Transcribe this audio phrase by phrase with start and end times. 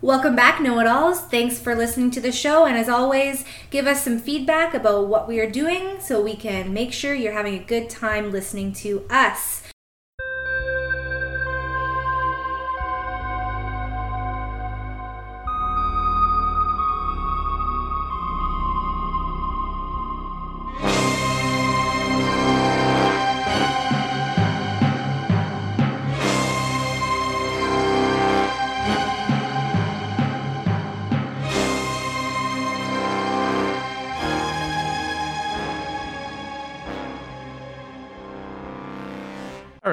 [0.00, 1.22] Welcome back, Know It Alls.
[1.22, 2.66] Thanks for listening to the show.
[2.66, 6.72] And as always, give us some feedback about what we are doing so we can
[6.72, 9.64] make sure you're having a good time listening to us.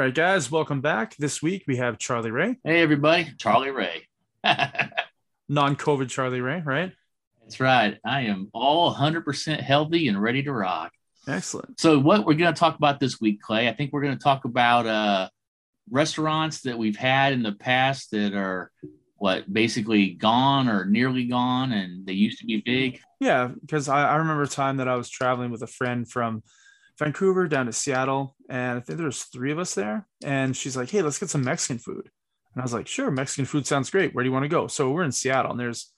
[0.06, 1.16] Right, guys, welcome back.
[1.18, 4.08] This week we have Charlie Ray, Hey, everybody, Charlie Ray.
[5.50, 6.92] non COVID Charlie Ray, right?
[7.42, 7.98] That's right.
[8.06, 10.92] I am all 100% healthy and ready to rock.
[11.28, 11.80] Excellent.
[11.80, 14.24] So, what we're going to talk about this week, Clay, I think we're going to
[14.24, 15.30] talk about uh,
[15.90, 18.70] restaurants that we've had in the past that are
[19.16, 23.00] what basically gone or nearly gone, and they used to be big.
[23.20, 26.44] Yeah, because I, I remember a time that I was traveling with a friend from
[27.00, 30.08] Vancouver down to Seattle, and I think there's three of us there.
[30.24, 32.10] And she's like, "Hey, let's get some Mexican food."
[32.54, 34.14] And I was like, "Sure, Mexican food sounds great.
[34.14, 35.94] Where do you want to go?" So we're in Seattle, and there's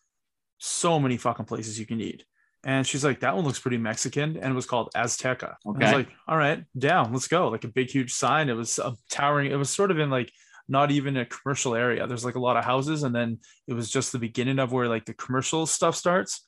[0.57, 2.25] so many fucking places you can eat.
[2.63, 5.55] And she's like, "That one looks pretty Mexican," and it was called Azteca.
[5.73, 5.81] And I Okay.
[5.81, 8.49] was like, "All right, down, let's go." Like a big, huge sign.
[8.49, 9.51] It was a towering.
[9.51, 10.31] It was sort of in like
[10.67, 12.07] not even a commercial area.
[12.07, 14.87] There's like a lot of houses, and then it was just the beginning of where
[14.89, 16.45] like the commercial stuff starts.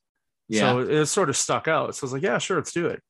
[0.50, 0.62] Yeah.
[0.62, 1.96] So it was sort of stuck out.
[1.96, 3.02] So I was like, yeah, sure, let's do it.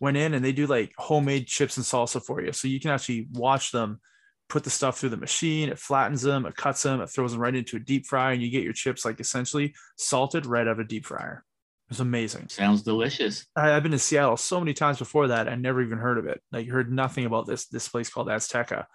[0.00, 2.52] Went in and they do like homemade chips and salsa for you.
[2.52, 4.00] So you can actually watch them
[4.48, 5.68] put the stuff through the machine.
[5.68, 8.42] It flattens them, it cuts them, it throws them right into a deep fryer, and
[8.42, 11.44] you get your chips like essentially salted right out of a deep fryer.
[11.90, 12.48] It's amazing.
[12.48, 13.46] Sounds delicious.
[13.54, 15.48] I, I've been to Seattle so many times before that.
[15.48, 16.40] I never even heard of it.
[16.50, 18.86] Like heard nothing about this this place called Azteca.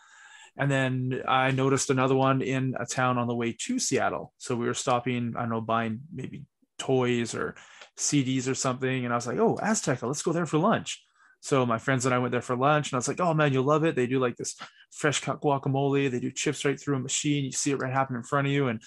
[0.58, 4.34] And then I noticed another one in a town on the way to Seattle.
[4.38, 6.44] So we were stopping, I don't know, buying maybe
[6.80, 7.56] toys or
[7.98, 9.06] CDs or something.
[9.06, 11.04] And I was like, oh, Azteca, let's go there for lunch.
[11.42, 13.54] So my friends and I went there for lunch, and I was like, oh man,
[13.54, 13.96] you'll love it.
[13.96, 14.56] They do like this
[14.92, 16.12] fresh cut guacamole.
[16.12, 17.46] They do chips right through a machine.
[17.46, 18.68] You see it right happen in front of you.
[18.68, 18.82] And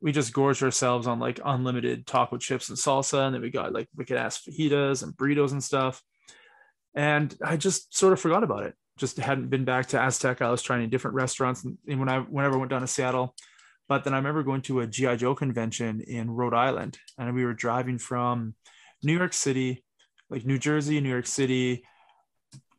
[0.00, 3.26] we just gorged ourselves on like unlimited taco chips and salsa.
[3.26, 6.02] And then we got like wicked ass fajitas and burritos and stuff.
[6.94, 8.74] And I just sort of forgot about it.
[8.96, 10.42] Just hadn't been back to Azteca.
[10.42, 13.34] I was trying different restaurants and when I whenever I went down to Seattle.
[13.88, 17.44] But then I remember going to a GI Joe convention in Rhode Island, and we
[17.44, 18.54] were driving from
[19.02, 19.84] New York City,
[20.28, 21.84] like New Jersey, New York City,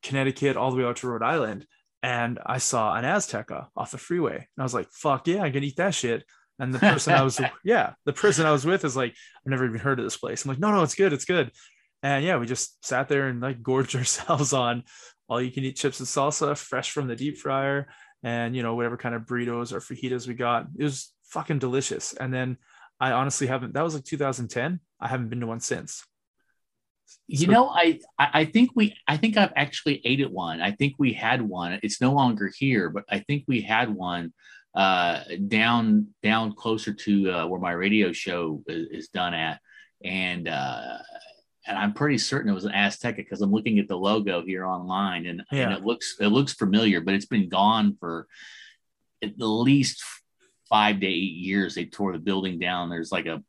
[0.03, 1.65] Connecticut, all the way out to Rhode Island.
[2.03, 4.35] And I saw an Azteca off the freeway.
[4.35, 6.23] And I was like, fuck yeah, I can eat that shit.
[6.59, 9.65] And the person I was, yeah, the person I was with is like, I've never
[9.65, 10.45] even heard of this place.
[10.45, 11.11] I'm like, no, no, it's good.
[11.11, 11.51] It's good.
[12.03, 14.83] And yeah, we just sat there and like gorged ourselves on
[15.27, 17.87] all you can eat chips and salsa fresh from the deep fryer
[18.23, 20.67] and, you know, whatever kind of burritos or fajitas we got.
[20.77, 22.13] It was fucking delicious.
[22.13, 22.57] And then
[22.99, 24.79] I honestly haven't, that was like 2010.
[24.99, 26.05] I haven't been to one since.
[27.27, 30.61] You So- know, I, I think we I think I've actually ate at one.
[30.61, 31.79] I think we had one.
[31.81, 34.33] It's no longer here, but I think we had one
[34.75, 39.59] uh down down closer to uh, where my radio show is, is done at,
[40.03, 40.97] and uh
[41.67, 44.65] and I'm pretty certain it was an Azteca because I'm looking at the logo here
[44.65, 48.27] online, and, and it looks it looks familiar, but it's been gone for
[49.21, 50.03] at least
[50.69, 51.75] five to eight years.
[51.75, 52.89] They tore the building down.
[52.89, 53.43] There's like a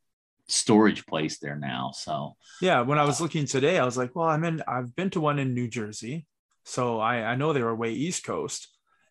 [0.47, 2.35] storage place there now, so.
[2.61, 5.21] Yeah, when I was looking today, I was like, well, I'm in, I've been to
[5.21, 6.25] one in New Jersey.
[6.63, 8.67] So I, I know they were way East Coast.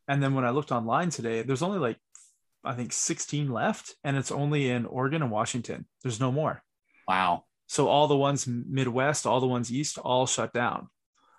[0.06, 1.96] And then when I looked online today, there's only like,
[2.62, 5.86] I think 16 left, and it's only in Oregon and Washington.
[6.02, 6.62] There's no more.
[7.08, 7.44] Wow.
[7.70, 10.88] So all the ones Midwest, all the ones East, all shut down.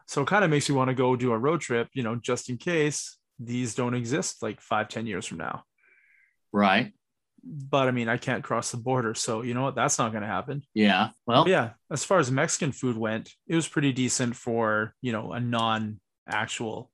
[0.07, 2.15] So it kind of makes you want to go do a road trip, you know,
[2.15, 5.65] just in case these don't exist like five, ten years from now.
[6.53, 6.93] Right.
[7.43, 9.13] But I mean, I can't cross the border.
[9.13, 9.75] So you know what?
[9.75, 10.61] That's not going to happen.
[10.73, 11.09] Yeah.
[11.27, 15.11] Well, But yeah, as far as Mexican food went, it was pretty decent for, you
[15.11, 15.99] know, a non
[16.29, 16.89] actual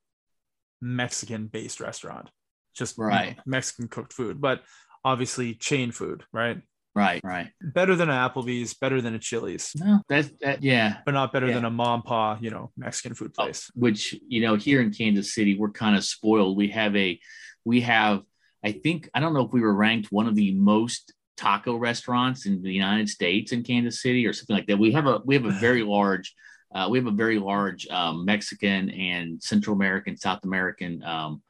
[0.80, 2.28] Mexican based restaurant.
[2.74, 3.38] Just you know, Right.
[3.46, 4.62] Mexican cooked food, but
[5.04, 6.60] obviously chain food, right?
[6.98, 7.20] Right.
[7.24, 7.48] Right.
[7.62, 10.62] Better than an Applebee's, better than a Chili's, No, that's that.
[10.62, 10.98] Yeah.
[11.06, 11.54] but not better Yeah.
[11.54, 13.70] than a mom pa, you know, Mexican food Oh, place.
[13.74, 16.56] which you know here in Kansas City we're kind of spoiled.
[16.56, 17.18] We have a
[17.64, 18.22] we have
[18.64, 22.46] I think I don't know if we were ranked one of the most taco restaurants
[22.46, 24.78] in the United States in Kansas City or something like that.
[24.78, 26.34] We have a we have a very large
[26.74, 31.42] uh, we have a very large um, Mexican and Central American South American um,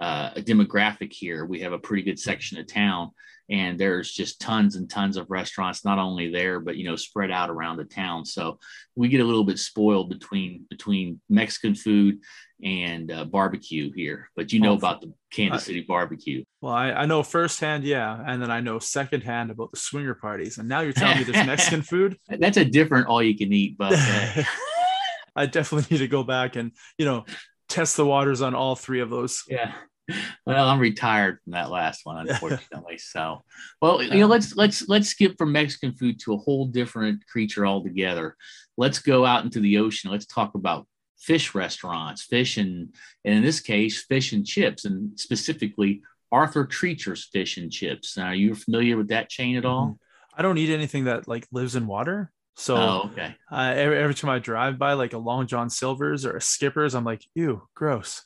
[0.00, 1.44] uh, demographic here.
[1.44, 3.10] We have a pretty good section of town.
[3.50, 7.30] And there's just tons and tons of restaurants, not only there, but you know, spread
[7.30, 8.24] out around the town.
[8.24, 8.58] So
[8.96, 12.20] we get a little bit spoiled between between Mexican food
[12.62, 14.30] and uh, barbecue here.
[14.34, 16.44] But you know Oh, about the Kansas City barbecue.
[16.62, 20.58] Well, I, I know firsthand, yeah, and then I know secondhand about the swinger parties,
[20.58, 22.16] and now you're telling me there's Mexican food.
[22.28, 24.46] That's a different all you can eat buffet.
[25.36, 27.24] I definitely need to go back and you know
[27.68, 29.42] test the waters on all three of those.
[29.48, 29.72] Yeah.
[30.46, 32.98] Well, I'm retired from that last one, unfortunately.
[32.98, 33.42] so,
[33.80, 37.66] well, you know, let's let's let's skip from Mexican food to a whole different creature
[37.66, 38.36] altogether.
[38.76, 40.10] Let's go out into the ocean.
[40.10, 40.86] Let's talk about
[41.18, 47.24] fish restaurants, fish and, and in this case, fish and chips, and specifically Arthur Treacher's
[47.24, 48.16] Fish and Chips.
[48.16, 49.98] Now, are you familiar with that chain at all?
[50.36, 52.32] I don't eat anything that like lives in water.
[52.56, 53.36] So oh, okay.
[53.50, 56.94] Uh, every, every time I drive by like a Long John Silver's or a Skipper's,
[56.94, 58.24] I'm like, ew, gross.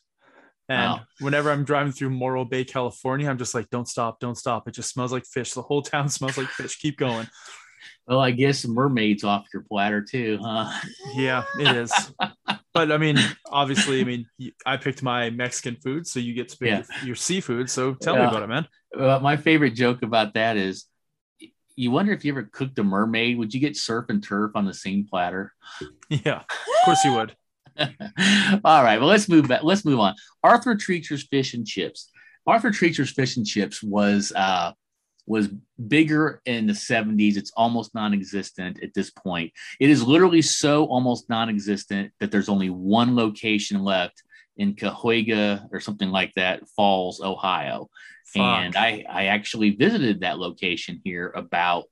[0.68, 1.00] And wow.
[1.20, 4.68] whenever I'm driving through Morro Bay, California, I'm just like, don't stop, don't stop.
[4.68, 5.52] It just smells like fish.
[5.52, 6.78] The whole town smells like fish.
[6.78, 7.26] Keep going.
[8.06, 10.80] Well, I guess mermaids off your platter too, huh?
[11.14, 11.92] Yeah, it is.
[12.74, 13.18] but I mean,
[13.50, 14.26] obviously, I mean,
[14.64, 17.04] I picked my Mexican food, so you get to pick yeah.
[17.04, 17.68] your, seafood.
[17.68, 18.66] So tell me about it, man.
[18.96, 20.86] Well, my favorite joke about that is
[21.76, 24.64] you wonder if you ever cooked a mermaid, would you get surf and turf on
[24.64, 25.52] the same platter?
[26.10, 27.36] Yeah, of course you would.
[28.64, 29.62] All right, well let's move back.
[29.62, 30.14] Let's move on.
[30.42, 32.10] Arthur Treacher's Fish and Chips.
[32.46, 34.72] Arthur Treacher's Fish and Chips was uh,
[35.26, 35.48] was
[35.86, 37.36] bigger in the 70s.
[37.36, 39.52] It's almost non-existent at this point.
[39.78, 44.22] It is literally so almost non-existent that there's only one location left
[44.56, 47.88] in Cuyahoga or something like that, Falls, Ohio.
[48.26, 48.42] Fuck.
[48.42, 51.84] And I, I actually visited that location here about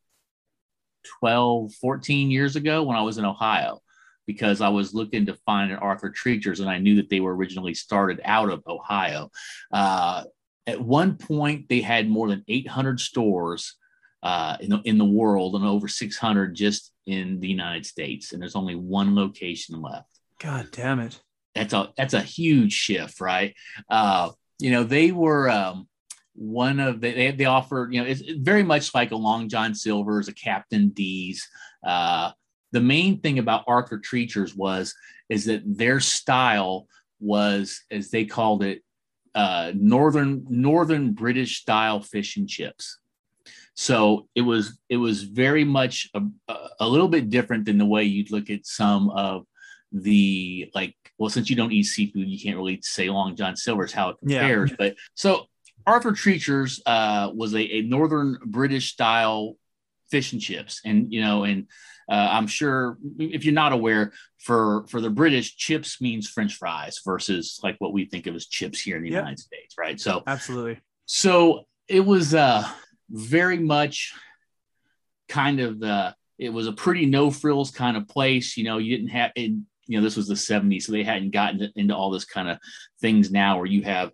[1.20, 3.80] 12, 14 years ago when I was in Ohio
[4.26, 7.34] because I was looking to find an Arthur Treacher's and I knew that they were
[7.34, 9.30] originally started out of Ohio.
[9.72, 10.24] Uh,
[10.66, 13.76] at one point, they had more than 800 stores
[14.22, 18.32] uh, in, the, in the world and over 600 just in the United States.
[18.32, 20.08] And there's only one location left.
[20.40, 21.20] God damn it.
[21.54, 23.54] That's a, that's a huge shift, right?
[23.88, 25.88] Uh, you know, they were, um,
[26.34, 29.74] one of the, they, they offer, you know, it's very much like a Long John
[29.74, 31.48] Silver's, a Captain D's.
[31.86, 32.32] Uh,
[32.72, 34.94] the main thing about Arthur Treacher's was
[35.28, 36.86] is that their style
[37.20, 38.82] was, as they called it,
[39.34, 42.98] uh, northern northern British style fish and chips.
[43.74, 46.22] So it was it was very much a,
[46.80, 49.46] a little bit different than the way you'd look at some of
[49.92, 50.94] the like.
[51.18, 54.18] Well, since you don't eat seafood, you can't really say Long John Silver's how it
[54.18, 54.70] compares.
[54.70, 54.76] Yeah.
[54.78, 55.46] But so
[55.86, 59.56] Arthur Treacher's uh, was a, a northern British style
[60.10, 61.66] fish and chips, and you know, and
[62.08, 67.00] uh, I'm sure if you're not aware, for for the British, chips means French fries
[67.04, 69.22] versus like what we think of as chips here in the yep.
[69.22, 70.00] United States, right?
[70.00, 70.80] So absolutely.
[71.06, 72.66] So it was uh,
[73.10, 74.14] very much
[75.28, 76.14] kind of the.
[76.38, 78.56] It was a pretty no frills kind of place.
[78.56, 79.32] You know, you didn't have.
[79.34, 79.52] It,
[79.88, 82.58] you know, this was the 70s, so they hadn't gotten into all this kind of
[83.00, 84.10] things now where you have,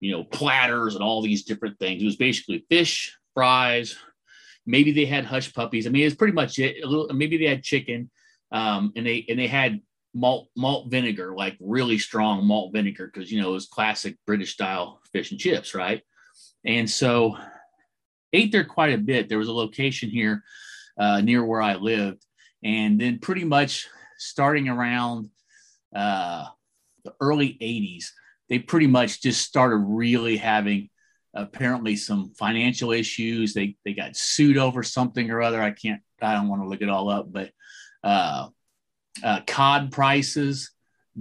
[0.00, 2.02] you know, platters and all these different things.
[2.02, 3.96] It was basically fish, fries,
[4.66, 5.86] Maybe they had hush puppies.
[5.86, 6.82] I mean, it's pretty much it.
[6.82, 8.10] A little, maybe they had chicken,
[8.50, 9.80] um, and they and they had
[10.14, 14.52] malt malt vinegar, like really strong malt vinegar, because you know it was classic British
[14.52, 16.02] style fish and chips, right?
[16.64, 17.36] And so
[18.32, 19.28] ate there quite a bit.
[19.28, 20.42] There was a location here
[20.98, 22.24] uh, near where I lived,
[22.62, 23.86] and then pretty much
[24.18, 25.30] starting around
[25.94, 26.46] uh,
[27.04, 28.06] the early '80s,
[28.48, 30.88] they pretty much just started really having
[31.34, 33.54] apparently some financial issues.
[33.54, 35.62] They they got sued over something or other.
[35.62, 36.00] I can't.
[36.22, 37.50] I don't want to look it all up, but
[38.02, 38.48] uh,
[39.22, 40.70] uh, cod prices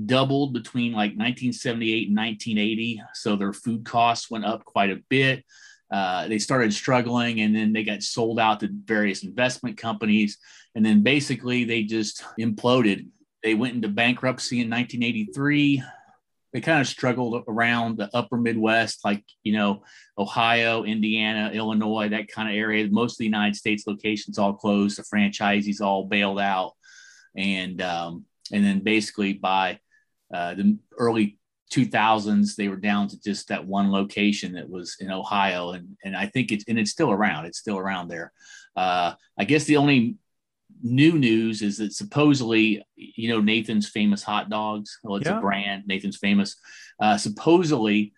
[0.05, 3.01] doubled between like 1978 and 1980.
[3.13, 5.43] So their food costs went up quite a bit.
[5.91, 10.39] Uh, they started struggling and then they got sold out to various investment companies.
[10.73, 13.07] And then basically they just imploded.
[13.43, 15.83] They went into bankruptcy in 1983
[16.53, 19.83] they kind of struggled around the upper Midwest, like, you know,
[20.17, 22.87] Ohio, Indiana, Illinois, that kind of area.
[22.91, 24.99] Most of the United States locations all closed.
[24.99, 26.73] The franchisees all bailed out.
[27.35, 29.79] And, um, and then basically by
[30.31, 31.39] uh, the early
[31.71, 35.71] 2000s, they were down to just that one location that was in Ohio.
[35.71, 37.45] And, and I think it's, and it's still around.
[37.45, 38.31] It's still around there.
[38.75, 40.17] Uh, I guess the only
[40.83, 44.99] new news is that supposedly, you know, Nathan's famous hot dogs.
[45.03, 45.37] Well, it's yeah.
[45.37, 45.83] a brand.
[45.87, 46.57] Nathan's famous.
[46.99, 48.13] Uh, supposedly,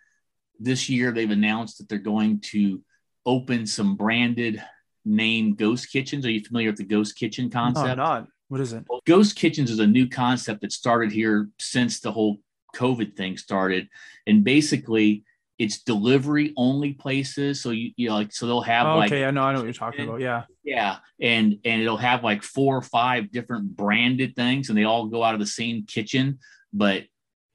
[0.59, 2.81] this year they've announced that they're going to
[3.25, 4.63] open some branded
[5.05, 6.25] name ghost kitchens.
[6.25, 7.87] Are you familiar with the ghost kitchen concept?
[7.87, 8.27] No, not.
[8.47, 8.83] What is it?
[8.89, 12.39] Well, ghost kitchens is a new concept that started here since the whole
[12.75, 13.89] COVID thing started,
[14.27, 15.23] and basically
[15.57, 17.61] it's delivery only places.
[17.61, 19.59] So you, you know, like so they'll have oh, like okay, I know I know
[19.59, 20.19] what you're talking about.
[20.19, 20.43] Yeah.
[20.63, 20.97] Yeah.
[21.21, 25.23] And and it'll have like four or five different branded things and they all go
[25.23, 26.39] out of the same kitchen,
[26.73, 27.03] but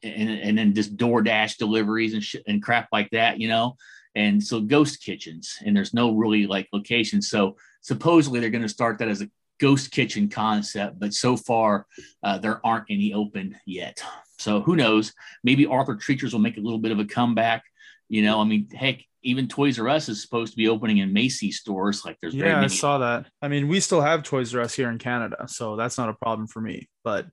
[0.03, 3.77] and, and then just DoorDash deliveries and shit and crap like that, you know.
[4.15, 7.23] and so ghost kitchens, and there's no really like location.
[7.23, 11.87] So supposedly they're going to start that as a ghost kitchen concept, but so far
[12.23, 14.03] uh, there aren't any open yet.
[14.39, 15.13] So who knows?
[15.45, 17.63] Maybe Arthur Treacher's will make a little bit of a comeback.
[18.11, 21.13] You know, I mean, heck, even Toys R Us is supposed to be opening in
[21.13, 22.05] Macy's stores.
[22.05, 23.27] Like there's yeah, I saw that.
[23.41, 26.15] I mean, we still have Toys R Us here in Canada, so that's not a
[26.15, 26.89] problem for me.
[27.05, 27.27] But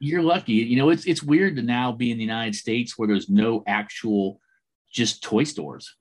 [0.00, 0.54] you're lucky.
[0.54, 3.62] You know, it's it's weird to now be in the United States where there's no
[3.66, 4.40] actual
[4.90, 5.94] just toy stores.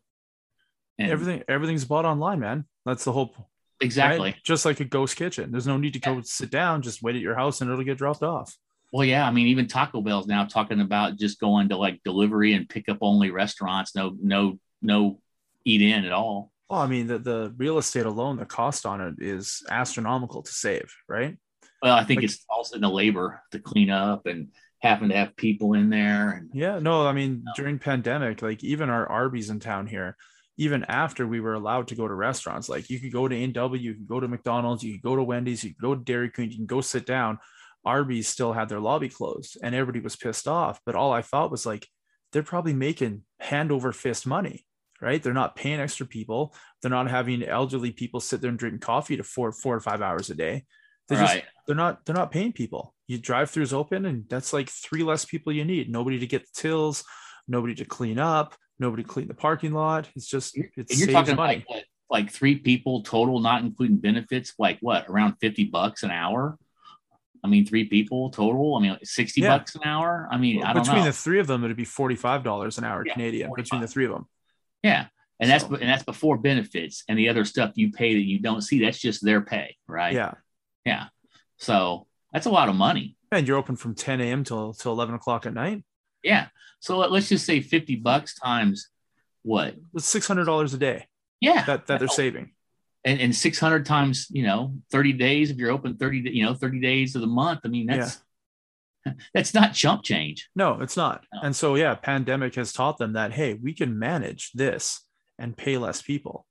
[0.98, 2.66] And everything everything's bought online, man.
[2.86, 3.36] That's the whole
[3.82, 4.44] exactly right?
[4.44, 5.52] just like a ghost kitchen.
[5.52, 7.98] There's no need to go sit down, just wait at your house and it'll get
[8.00, 8.58] dropped off.
[8.94, 12.54] Well, yeah, I mean, even Taco Bell's now talking about just going to like delivery
[12.54, 13.96] and pick up only restaurants.
[13.96, 15.20] No, no, no,
[15.66, 16.52] eat in at all.
[16.70, 20.52] Well, I mean, the the real estate alone, the cost on it is astronomical to
[20.52, 21.36] save, right?
[21.82, 25.36] Well, I think like, it's also the labor to clean up and having to have
[25.38, 26.30] people in there.
[26.30, 30.18] And, yeah, no, I mean, during pandemic, like even our Arby's in town here,
[30.58, 33.82] even after we were allowed to go to restaurants, like you could go to A&W,
[33.82, 36.30] you could go to McDonald's, you could go to Wendy's, you could go to Dairy
[36.30, 37.40] Queen, you can go sit down.
[37.86, 40.80] Arby's still had their lobby closed and everybody was pissed off.
[40.86, 41.88] But all I thought was like,
[42.32, 44.66] they're probably making hand over fist money,
[45.02, 45.22] right?
[45.22, 46.56] They're not paying extra people.
[46.82, 50.02] They're not having elderly people sit there and drink coffee to four, four or five
[50.02, 50.66] hours a day.
[51.10, 51.28] They right.
[51.28, 52.96] just they're not they're not paying people.
[53.08, 55.90] You drive throughs open and that's like three less people you need.
[55.90, 57.04] Nobody to get the tills,
[57.48, 60.10] nobody to clean up, nobody to clean the parking lot.
[60.16, 61.66] It's just it's you're talking money.
[61.70, 66.58] Like, like three people total, not including benefits, like what, around 50 bucks an hour?
[67.44, 68.76] I mean, three people total.
[68.76, 69.58] I mean, sixty yeah.
[69.58, 70.28] bucks an hour.
[70.32, 71.06] I mean, I between know.
[71.06, 73.64] the three of them, it'd be forty-five dollars an hour yeah, Canadian 45.
[73.64, 74.28] between the three of them.
[74.82, 75.08] Yeah,
[75.40, 75.52] and so.
[75.68, 78.84] that's and that's before benefits and the other stuff you pay that you don't see.
[78.84, 80.14] That's just their pay, right?
[80.14, 80.36] Yeah,
[80.86, 81.08] yeah.
[81.58, 83.18] So that's a lot of money.
[83.32, 84.44] And you're open from ten a.m.
[84.44, 85.84] till till eleven o'clock at night.
[86.24, 86.48] Yeah.
[86.80, 88.90] So let's just say fifty bucks times
[89.42, 89.76] what?
[89.94, 91.08] It's six hundred dollars a day.
[91.42, 92.52] Yeah, that that they're saving
[93.06, 96.80] and, and 600 times you know 30 days if you're open 30 you know 30
[96.80, 98.22] days of the month i mean that's
[99.06, 99.14] yeah.
[99.34, 101.42] that's not chump change no it's not no.
[101.44, 105.02] and so yeah pandemic has taught them that hey we can manage this
[105.38, 106.46] and pay less people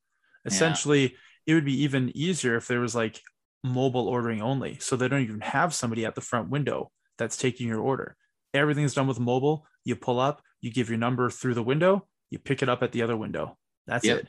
[0.45, 1.09] essentially yeah.
[1.47, 3.21] it would be even easier if there was like
[3.65, 7.69] mobile ordering only so they don't even have somebody at the front window that's taking
[7.69, 8.17] your order
[8.53, 12.39] everything's done with mobile you pull up you give your number through the window you
[12.39, 13.57] pick it up at the other window
[13.87, 14.19] that's yep.
[14.19, 14.29] it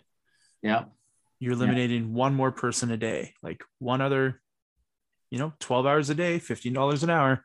[0.61, 0.83] yeah
[1.43, 2.13] you're eliminating yeah.
[2.13, 4.41] one more person a day, like one other,
[5.29, 7.43] you know, 12 hours a day, $15 an hour.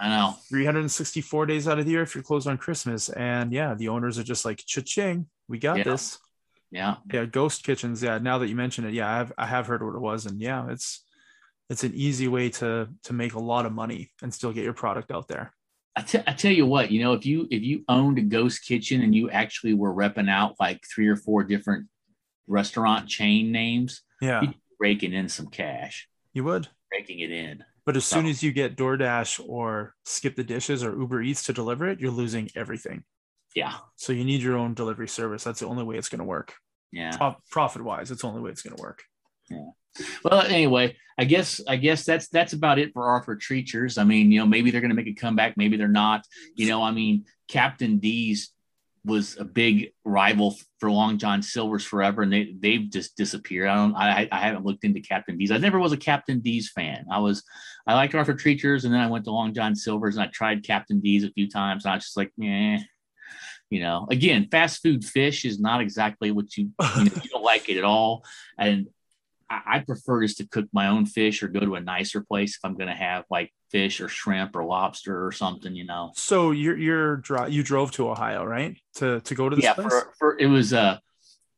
[0.00, 0.34] I know.
[0.48, 3.08] 364 days out of the year if you're closed on Christmas.
[3.10, 5.84] And yeah, the owners are just like, cha-ching, we got yeah.
[5.84, 6.18] this.
[6.72, 6.96] Yeah.
[7.12, 7.26] Yeah.
[7.26, 8.02] Ghost kitchens.
[8.02, 8.18] Yeah.
[8.18, 10.26] Now that you mention it, yeah, I've, I have heard what it was.
[10.26, 11.04] And yeah, it's,
[11.70, 14.74] it's an easy way to, to make a lot of money and still get your
[14.74, 15.54] product out there.
[15.94, 18.64] I, t- I tell you what, you know, if you, if you owned a ghost
[18.64, 21.86] kitchen and you actually were repping out like three or four different
[22.48, 24.42] restaurant chain names, yeah,
[24.80, 26.08] raking in some cash.
[26.32, 27.64] You would raking it in.
[27.84, 28.16] But as so.
[28.16, 32.00] soon as you get DoorDash or Skip the Dishes or Uber Eats to deliver it,
[32.00, 33.04] you're losing everything.
[33.54, 33.74] Yeah.
[33.96, 35.44] So you need your own delivery service.
[35.44, 36.54] That's the only way it's going to work.
[36.92, 37.16] Yeah.
[37.16, 39.02] Pro- profit wise, it's the only way it's going to work.
[39.50, 39.70] Yeah.
[40.22, 43.98] Well, anyway, I guess I guess that's that's about it for Arthur Treachers.
[43.98, 46.24] I mean, you know, maybe they're going to make a comeback, maybe they're not.
[46.54, 48.52] You know, I mean, Captain D's
[49.08, 53.68] was a big rival for Long John Silver's forever, and they they've just disappeared.
[53.68, 53.94] I don't.
[53.96, 55.50] I I haven't looked into Captain D's.
[55.50, 57.06] I never was a Captain D's fan.
[57.10, 57.42] I was
[57.86, 60.62] I liked Arthur Treachers, and then I went to Long John Silver's, and I tried
[60.62, 62.78] Captain D's a few times, and I was just like, yeah.
[63.70, 67.42] You know, again, fast food fish is not exactly what you you, know, you don't
[67.42, 68.24] like it at all,
[68.56, 68.86] and
[69.50, 72.64] I, prefer just to cook my own fish or go to a nicer place if
[72.64, 76.12] I'm going to have like fish or shrimp or lobster or something, you know.
[76.14, 78.76] So you're you're you drove to Ohio, right?
[78.96, 79.88] To to go to this yeah, place?
[79.88, 80.98] For, for it was uh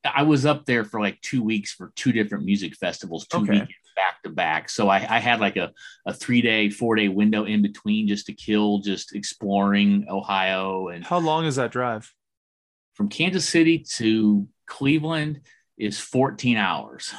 [0.04, 3.52] I was up there for like two weeks for two different music festivals, two okay.
[3.52, 4.70] weekends back to back.
[4.70, 5.72] So I, I had like a,
[6.06, 10.88] a three day, four day window in between just to kill, just exploring Ohio.
[10.88, 12.12] And how long is that drive?
[12.94, 15.42] From Kansas City to Cleveland
[15.76, 17.12] is 14 hours.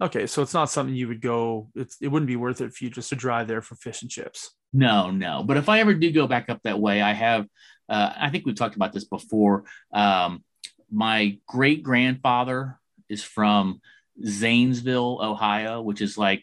[0.00, 1.68] Okay, so it's not something you would go.
[1.74, 4.10] It's it wouldn't be worth it for you just to drive there for fish and
[4.10, 4.54] chips.
[4.72, 5.42] No, no.
[5.42, 7.46] But if I ever do go back up that way, I have.
[7.88, 9.64] Uh, I think we've talked about this before.
[9.92, 10.44] Um,
[10.90, 13.80] my great grandfather is from
[14.24, 16.42] Zanesville, Ohio, which is like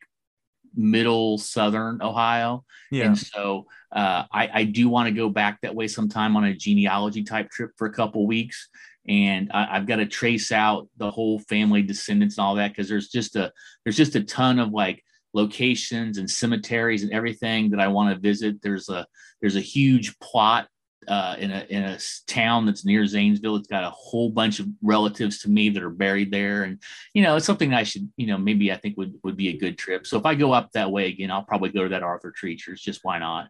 [0.73, 2.63] middle southern Ohio.
[2.91, 3.05] Yeah.
[3.05, 6.55] And so uh, I, I do want to go back that way sometime on a
[6.55, 8.69] genealogy type trip for a couple weeks
[9.07, 12.87] and I, have got to trace out the whole family descendants and all that because
[12.87, 13.51] there's just a
[13.83, 18.19] there's just a ton of like locations and cemeteries and everything that I want to
[18.19, 18.61] visit.
[18.61, 19.05] There's a
[19.41, 20.67] there's a huge plot
[21.07, 23.57] uh, in a in a town that's near Zanesville.
[23.57, 26.81] It's got a whole bunch of relatives to me that are buried there, and
[27.13, 29.57] you know it's something I should you know maybe I think would would be a
[29.57, 30.07] good trip.
[30.07, 32.81] So if I go up that way again, I'll probably go to that Arthur Treacher's.
[32.81, 33.49] Just why not?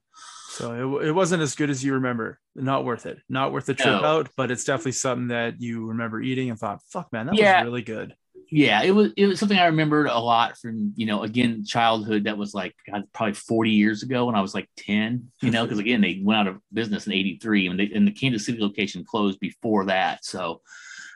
[0.54, 2.40] So it, it wasn't as good as you remember.
[2.56, 3.18] Not worth it.
[3.28, 4.06] Not worth the trip No.
[4.06, 7.62] out, but it's definitely something that you remember eating and thought, "Fuck, man, that Yeah.
[7.62, 8.16] was really good."
[8.52, 12.26] yeah, it was it was something I remembered a lot from you know again childhood.
[12.26, 15.32] That was like God, probably forty years ago when I was like ten.
[15.42, 18.06] You know, because again they went out of business in eighty three, and they and
[18.08, 20.24] the Kansas City location closed before that.
[20.24, 20.62] So,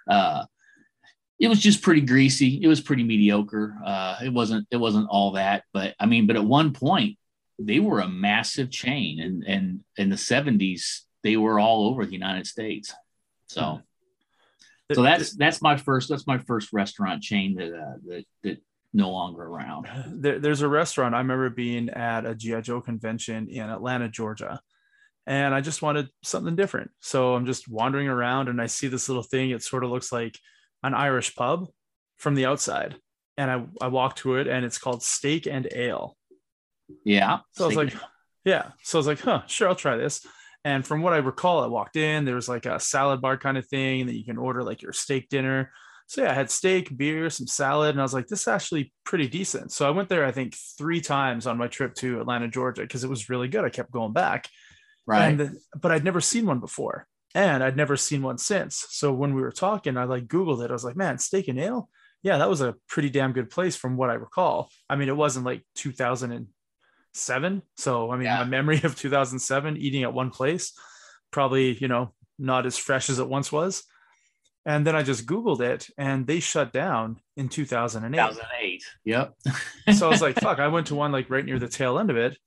[0.10, 0.46] uh,
[1.39, 2.60] it was just pretty greasy.
[2.63, 3.75] It was pretty mediocre.
[3.86, 7.20] Uh, it wasn't it wasn't all that, but I mean, but at one point
[7.60, 12.14] they were a massive chain, and and in the seventies they were all over the
[12.14, 12.94] United States.
[13.48, 13.82] So
[14.94, 18.58] so that's that's my first that's my first restaurant chain that uh, that that
[18.94, 19.88] no longer around.
[20.08, 24.62] there, there's a restaurant I remember being at a GI Joe convention in Atlanta, Georgia,
[25.26, 26.92] and I just wanted something different.
[27.02, 29.50] So I'm just wandering around and I see this little thing.
[29.50, 30.38] It sort of looks like
[30.84, 31.68] an Irish pub
[32.18, 32.96] from the outside,
[33.38, 36.17] and I I walk to it and it's called Steak and Ale.
[37.03, 37.39] Yeah.
[37.53, 37.94] So I was like,
[38.46, 38.72] yeah.
[38.84, 40.25] So I was like, huh, sure, I'll try this.
[40.63, 43.58] And from what I recall, I walked in, there was like a salad bar kind
[43.58, 45.72] of thing that you can order like your steak dinner.
[46.08, 48.94] So yeah, I had steak, beer, some salad, and I was like, this is actually
[49.03, 49.74] pretty decent.
[49.74, 53.03] So I went there, I think, three times on my trip to Atlanta, Georgia, because
[53.03, 53.65] it was really good.
[53.65, 54.48] I kept going back.
[55.06, 55.39] right.
[55.39, 57.08] And but I'd never seen one before.
[57.36, 58.88] And I'd never seen one since.
[58.89, 60.70] So when we were talking, I like Googled it.
[60.70, 61.89] I was like, man, steak and ale.
[62.24, 64.70] Yeah, that was a pretty damn good place from what I recall.
[64.89, 65.63] I mean, it wasn't like
[67.18, 67.62] 2007.
[67.76, 68.38] So, I mean, Yeah.
[68.40, 70.74] my memory of 2007 eating at one place,
[71.32, 73.84] probably, you know, not as fresh as it once was.
[74.66, 78.18] And then I just Googled it and they shut down in 2008.
[78.18, 78.84] 2008.
[79.06, 79.34] Yep.
[79.96, 82.10] so I was like, fuck, I went to one like right near the tail end
[82.10, 82.38] of it.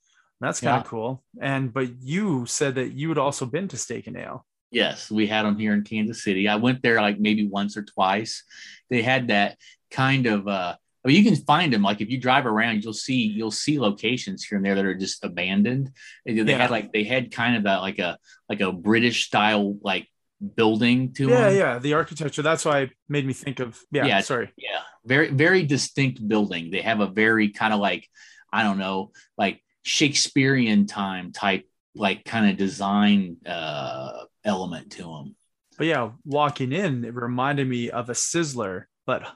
[0.41, 0.81] That's kind Yeah.
[0.81, 1.23] of cool.
[1.41, 4.47] And, but you said that you had also been to Steak and Ale.
[4.71, 6.47] Yes, we had them here in Kansas City.
[6.49, 8.45] I went there like maybe once or twice.
[8.89, 9.59] They had that
[9.91, 12.92] kind of uh I mean, you can find them like if you drive around, you'll
[12.92, 15.90] see you'll see locations here and there that are just abandoned.
[16.26, 16.58] They, they Yeah.
[16.58, 20.08] had like they had kind of that like a like a British style like
[20.56, 21.52] building to Yeah, them.
[21.54, 21.58] yeah.
[21.58, 21.78] Yeah.
[21.78, 22.43] The architecture.
[22.43, 23.78] That's why it made me think of.
[23.91, 24.21] Yeah, Yeah.
[24.21, 24.52] sorry.
[24.58, 26.71] Yeah, very very distinct building.
[26.71, 28.06] They have a very kind of like
[28.52, 35.36] I don't know, like Shakespearean time type like kind of design uh element to them.
[35.78, 39.26] But yeah, walking in, it reminded me of a Sizzler, but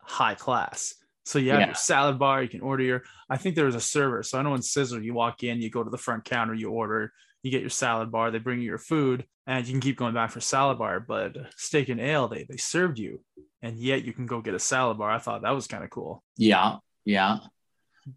[0.00, 0.94] high class.
[1.28, 1.66] So you have Yeah.
[1.66, 3.02] your salad bar, you can order your.
[3.28, 4.22] I think there was a server.
[4.22, 6.70] So I know in Sizzler, you walk in, you go to the front counter, you
[6.70, 7.12] order,
[7.42, 10.14] you get your salad bar, they bring you your food, and you can keep going
[10.14, 11.00] back for salad bar.
[11.00, 13.20] But steak and ale, they they served you,
[13.60, 15.10] and yet you can go get a salad bar.
[15.10, 16.24] I thought that was kind of cool.
[16.38, 17.40] Yeah, yeah,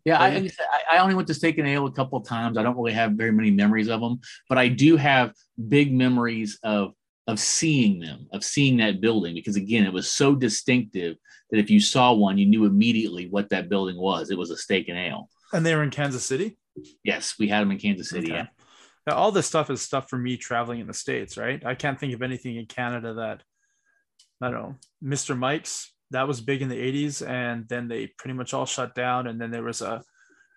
[0.05, 0.17] yeah.
[0.17, 2.57] I, I I I only went to Steak and Ale a couple of times.
[2.57, 5.33] I don't really have very many memories of them, but I do have
[5.67, 6.93] big memories of
[7.27, 11.17] of seeing them, of seeing that building, because again, it was so distinctive
[11.51, 14.31] that if you saw one, you knew immediately what that building was.
[14.31, 15.29] It was a Steak and Ale.
[15.53, 16.57] And they were in Kansas City.
[17.03, 18.31] Yes, we had them in Kansas City.
[18.31, 18.35] Okay.
[18.35, 18.47] Yeah.
[19.05, 21.63] Now, all this stuff is stuff for me traveling in the states, right?
[21.65, 23.43] I can't think of anything in Canada that
[24.41, 24.75] I don't know.
[25.03, 25.37] Mr.
[25.37, 29.27] Mike's that was big in the '80s, and then they pretty much all shut down,
[29.27, 30.03] and then there was a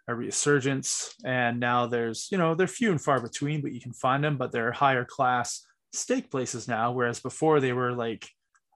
[0.07, 3.95] a resurgence, and now there's you know they're few and far between, but you can
[3.95, 8.29] find them, but they're higher class steak places now, whereas before they were like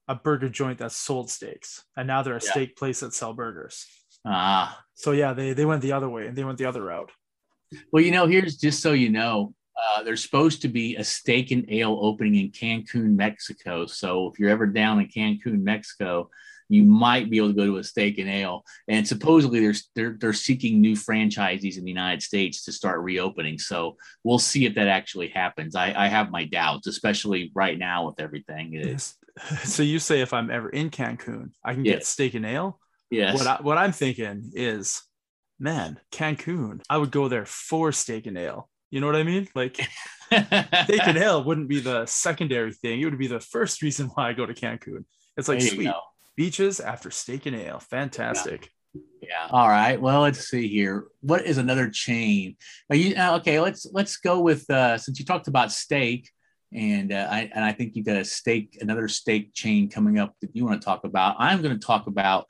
[0.06, 2.50] a burger joint that sold steaks, and now they're a Yeah.
[2.50, 3.86] steak place that sell burgers.
[4.24, 7.10] Ah, So yeah, they they went the other way, and they went the other route.
[7.92, 11.50] Well, you know, here's just so you know, uh, there's supposed to be a steak
[11.50, 13.86] and ale opening in Cancun, Mexico.
[13.86, 16.30] So if you're ever down in Cancun, Mexico,
[16.68, 18.62] you might be able to go to a steak and ale.
[18.88, 23.58] And supposedly there's they're they're seeking new franchisees in the United States to start reopening.
[23.58, 25.74] So we'll see if that actually happens.
[25.74, 28.74] I, I have my doubts, especially right now with everything.
[28.74, 29.14] It's,
[29.64, 31.94] So you say if I'm ever in Cancun, I can Yeah.
[31.94, 32.80] get steak and ale.
[33.10, 33.34] yes.
[33.38, 35.00] What I, what I'm thinking is,
[35.60, 36.82] man, Cancun.
[36.90, 38.68] I would go there for steak and ale.
[38.90, 39.46] You know what I mean?
[39.54, 39.76] Like
[40.32, 43.00] steak and ale wouldn't be the secondary thing.
[43.00, 45.04] It would be the first reason why I go to Cancun.
[45.36, 46.00] It's like sweet go.
[46.38, 47.80] Beaches after steak and ale.
[47.80, 48.70] Fantastic.
[49.20, 49.48] Yeah.
[49.50, 50.00] All right.
[50.00, 51.08] Well, let's see here.
[51.20, 52.56] What is another chain?
[52.88, 53.60] Are you uh, okay?
[53.60, 56.30] Let's let's go with uh, since you talked about steak,
[56.72, 60.34] and uh, I and I think you got a steak, another steak chain coming up
[60.40, 61.36] that you want to talk about.
[61.40, 62.46] I'm going to talk about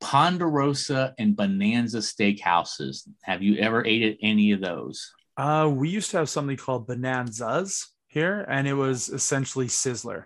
[0.00, 3.08] Ponderosa and Bonanza Steakhouses.
[3.24, 5.12] Have you ever ate at any of those?
[5.36, 10.24] Uh, we used to have something called Bonanzas here, and it was essentially Sizzler.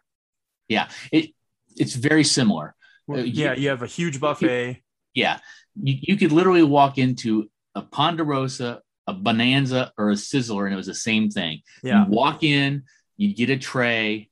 [0.69, 1.31] Yeah, it
[1.75, 2.75] it's very similar.
[3.09, 4.83] Well, Uh, you- yeah, you have a huge buffet.
[5.15, 5.41] Yeah,
[5.83, 10.77] you, you could literally walk into a Ponderosa, a Bonanza, or a Sizzler, and it
[10.77, 11.63] was the same thing.
[11.83, 12.05] Yeah.
[12.05, 12.85] You walk in,
[13.17, 14.29] you'd get a tray,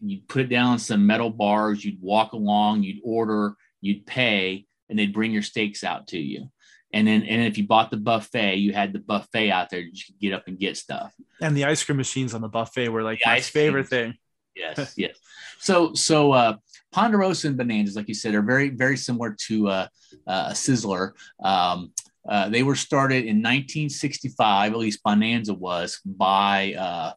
[0.00, 4.66] you'd put it down on some metal bars, you'd walk along, you'd order, you'd pay,
[4.88, 6.50] and they'd bring your steaks out to you.
[6.92, 9.80] And then, and if you bought the buffet, you had the buffet out there.
[9.80, 11.12] You could get up and get stuff.
[11.40, 14.14] And the ice cream machines on the buffet were like the my favorite thing.
[14.54, 15.18] Yes, yes.
[15.58, 16.56] So, so uh,
[16.96, 19.86] Ponderosa and Bonanzas, like you said, are very, very similar to uh,
[20.26, 21.12] uh, Sizzler.
[21.44, 21.92] Um,
[22.26, 27.12] uh, they were started in 1965, at least Bonanza was, by uh,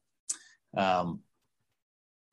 [0.78, 1.22] um,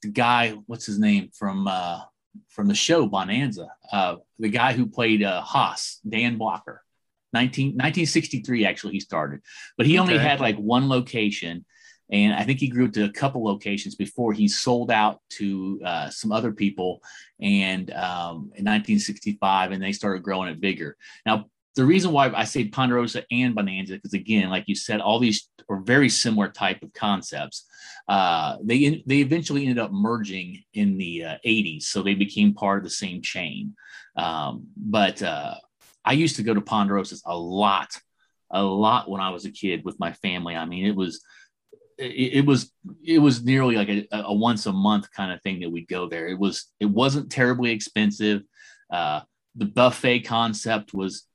[0.02, 2.00] the guy, what's his name from uh,
[2.48, 6.82] from the show Bonanza, uh, the guy who played uh, Hoss, Dan Blocker.
[7.32, 9.40] 19, 1963 actually he started,
[9.76, 11.66] but he only had like one location,
[12.10, 16.10] and I think he grew to a couple locations before he sold out to uh,
[16.10, 17.02] some other people,
[17.40, 20.96] and um, in 1965, and they started growing it bigger.
[21.24, 25.18] Now the reason why I say Ponderosa and Bonanza, because again, like you said, all
[25.18, 27.66] these are very similar type of concepts.
[28.08, 32.78] Uh, they they eventually ended up merging in the uh, 80s, so they became part
[32.78, 33.74] of the same chain.
[34.16, 35.56] Um, but uh,
[36.04, 37.90] I used to go to Ponderosa's a lot,
[38.50, 40.56] a lot when I was a kid with my family.
[40.56, 41.22] I mean, it was
[41.98, 42.72] it, was
[43.04, 46.08] it was nearly like a, a, once a month kind of thing that we'd go
[46.08, 46.28] there.
[46.28, 48.42] It was it wasn't terribly expensive.
[48.90, 49.20] Uh,
[49.54, 51.26] the buffet concept was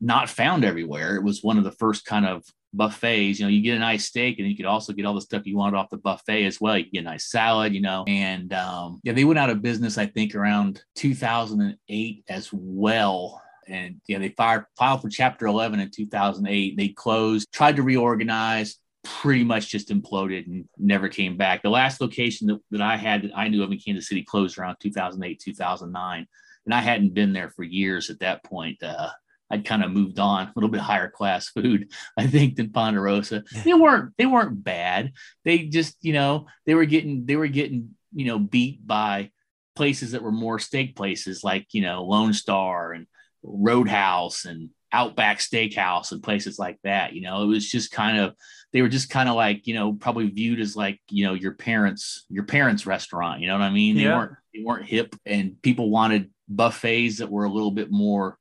[0.00, 1.16] not found everywhere.
[1.16, 3.38] It was one of the first kind of buffets.
[3.38, 5.46] You know, you get a nice steak and you could also get all the stuff
[5.46, 6.78] you wanted off the buffet as well.
[6.78, 8.04] You get a nice salad, you know.
[8.06, 13.42] And um, yeah, they went out of business, I think, around 2008 as well.
[13.66, 16.76] And yeah, they fired, filed for Chapter 11 in 2008.
[16.76, 21.62] They closed, tried to reorganize, pretty much just imploded and never came back.
[21.62, 24.58] The last location that, that I had that I knew of in Kansas City closed
[24.58, 26.26] around 2008, 2009.
[26.66, 28.82] And I hadn't been there for years at that point.
[28.82, 29.10] Uh,
[29.50, 33.44] I'd kind of moved on a little bit higher class food, I think, than Ponderosa.
[33.64, 35.12] They weren't they weren't bad.
[35.44, 39.30] They just, you know, they were getting they were getting, you know, beat by
[39.74, 43.06] places that were more steak places like, you know, Lone Star and
[43.42, 47.12] Roadhouse and Outback Steakhouse and places like that.
[47.12, 48.34] You know, it was just kind of
[48.72, 51.54] they were just kind of like, you know, probably viewed as like, you know, your
[51.54, 53.40] parents, your parents' restaurant.
[53.40, 53.96] You know what I mean?
[53.96, 54.16] They yeah.
[54.16, 58.36] weren't they weren't hip and people wanted buffets that were a little bit more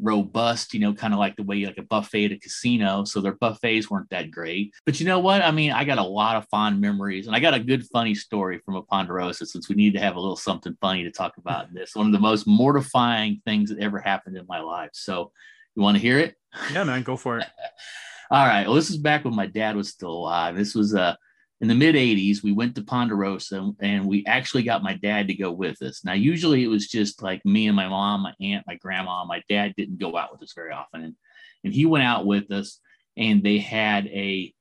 [0.00, 3.04] robust, you know, kind of like the way like a buffet at a casino.
[3.04, 4.72] So their buffets weren't that great.
[4.86, 5.42] But you know what?
[5.42, 8.14] I mean, I got a lot of fond memories and I got a good funny
[8.14, 11.36] story from a Ponderosa since we need to have a little something funny to talk
[11.36, 11.94] about in this.
[11.94, 14.90] One of the most mortifying things that ever happened in my life.
[14.92, 15.30] So
[15.74, 16.36] you want to hear it?
[16.72, 17.46] Yeah, man, go for it.
[18.30, 18.66] All right.
[18.66, 20.56] Well, this is back when my dad was still alive.
[20.56, 21.14] This was uh
[21.60, 25.34] in the mid 80s, we went to Ponderosa and we actually got my dad to
[25.34, 26.04] go with us.
[26.04, 29.24] Now, usually it was just like me and my mom, my aunt, my grandma.
[29.24, 31.04] My dad didn't go out with us very often.
[31.04, 31.14] And,
[31.62, 32.80] and he went out with us
[33.16, 34.52] and they had a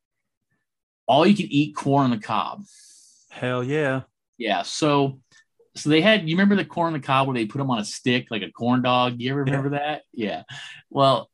[1.06, 2.64] all you can eat corn on the cob.
[3.32, 4.04] Hell yeah.
[4.38, 4.62] Yeah.
[4.62, 5.20] So,
[5.76, 7.80] so they had, you remember the corn on the cob where they put them on
[7.80, 9.20] a stick like a corn dog?
[9.20, 9.80] You ever remember yeah.
[9.80, 10.02] that?
[10.14, 10.44] Yeah.
[10.90, 11.30] Well,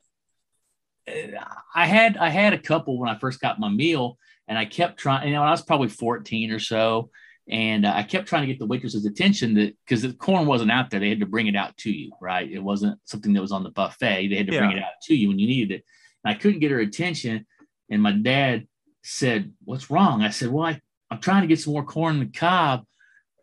[1.75, 4.97] I had, I had a couple when I first got my meal and I kept
[4.97, 7.09] trying, you know, I was probably 14 or so.
[7.49, 10.71] And uh, I kept trying to get the waitress's attention that because the corn wasn't
[10.71, 12.49] out there, they had to bring it out to you, right?
[12.49, 14.27] It wasn't something that was on the buffet.
[14.27, 14.59] They had to yeah.
[14.59, 15.85] bring it out to you when you needed it.
[16.23, 17.47] And I couldn't get her attention.
[17.89, 18.67] And my dad
[19.03, 20.21] said, What's wrong?
[20.21, 22.85] I said, Well, I, I'm trying to get some more corn in the cob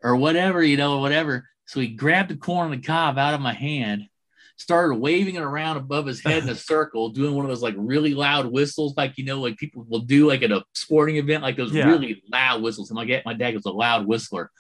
[0.03, 1.49] or whatever, you know, whatever.
[1.67, 4.09] So he grabbed the corn on the cob out of my hand
[4.57, 7.75] started waving it around above his head in a circle, doing one of those like
[7.77, 11.43] really loud whistles, like you know, like people will do like at a sporting event,
[11.43, 11.87] like those yeah.
[11.87, 12.91] really loud whistles.
[12.91, 14.51] And my dad, my dad was a loud whistler.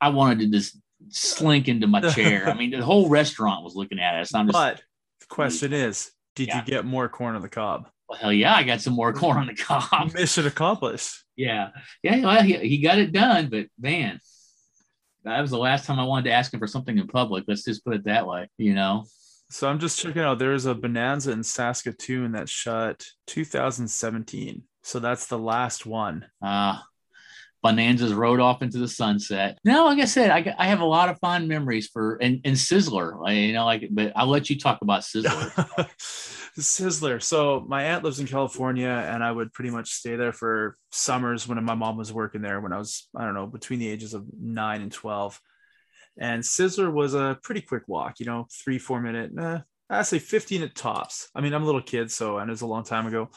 [0.00, 0.78] I wanted to just
[1.10, 2.48] slink into my chair.
[2.48, 4.34] I mean, the whole restaurant was looking at us.
[4.34, 4.82] I'm just, but
[5.20, 5.86] the question mm.
[5.86, 6.60] is, did yeah.
[6.60, 7.88] you get more corn on the cob?
[8.08, 10.14] Well, hell yeah, I got some more corn on the cob.
[10.14, 11.16] Mission accomplished.
[11.38, 11.68] Yeah,
[12.02, 14.18] yeah, well, he, he got it done, but man,
[15.24, 17.44] that was the last time I wanted to ask him for something in public.
[17.46, 19.04] Let's just put it that way, you know.
[19.50, 20.38] So I'm just checking out.
[20.38, 24.62] There's a Bonanza in Saskatoon that shut 2017.
[24.82, 26.26] So that's the last one.
[26.42, 26.82] Ah, uh,
[27.62, 29.58] Bonanza's rode off into the sunset.
[29.64, 32.56] No, like I said, I, I have a lot of fond memories for and, and
[32.56, 33.26] Sizzler.
[33.26, 35.50] I, you know, like, but I'll let you talk about Sizzler.
[36.58, 37.22] Sizzler.
[37.22, 41.48] So my aunt lives in California, and I would pretty much stay there for summers
[41.48, 42.60] when my mom was working there.
[42.60, 45.40] When I was, I don't know, between the ages of nine and twelve.
[46.20, 49.58] And Sizzler was a pretty quick walk, you know, three, four minute, eh,
[49.90, 51.28] I say 15 at tops.
[51.34, 53.30] I mean, I'm a little kid, so and it was a long time ago.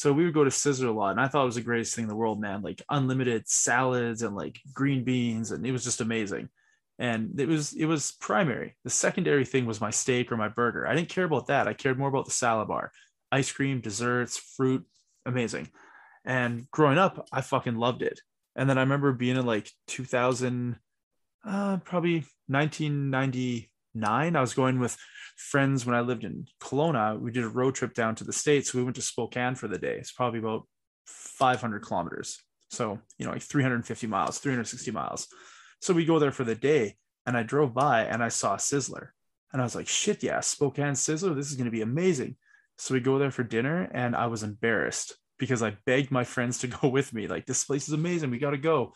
[0.00, 1.94] So we would go to Sizzler a lot, and I thought it was the greatest
[1.94, 2.62] thing in the world, man.
[2.62, 6.48] Like unlimited salads and like green beans, and it was just amazing.
[6.98, 8.76] And it was it was primary.
[8.82, 10.86] The secondary thing was my steak or my burger.
[10.86, 11.68] I didn't care about that.
[11.68, 12.92] I cared more about the salad bar,
[13.30, 14.86] ice cream, desserts, fruit,
[15.26, 15.68] amazing.
[16.24, 18.20] And growing up, I fucking loved it
[18.56, 20.76] And then I remember being in like 2000,
[21.44, 22.24] uh, probably
[23.94, 24.36] 1999.
[24.36, 24.96] I was going with
[25.36, 27.18] friends when I lived in Kelowna.
[27.18, 28.74] We did a road trip down to the States.
[28.74, 29.96] We went to Spokane for the day.
[29.96, 30.66] It's probably about
[31.06, 32.38] 500 kilometers.
[32.70, 35.26] So, you know, like 350 miles, 360 miles.
[35.80, 36.96] So we go there for the day.
[37.26, 39.08] And I drove by and I saw Sizzler.
[39.52, 41.34] And I was like, shit, yeah, Spokane Sizzler.
[41.34, 42.36] This is going to be amazing.
[42.78, 46.58] So we go there for dinner and I was embarrassed because I begged my friends
[46.58, 47.26] to go with me.
[47.28, 48.30] Like, this place is amazing.
[48.30, 48.94] We got to go.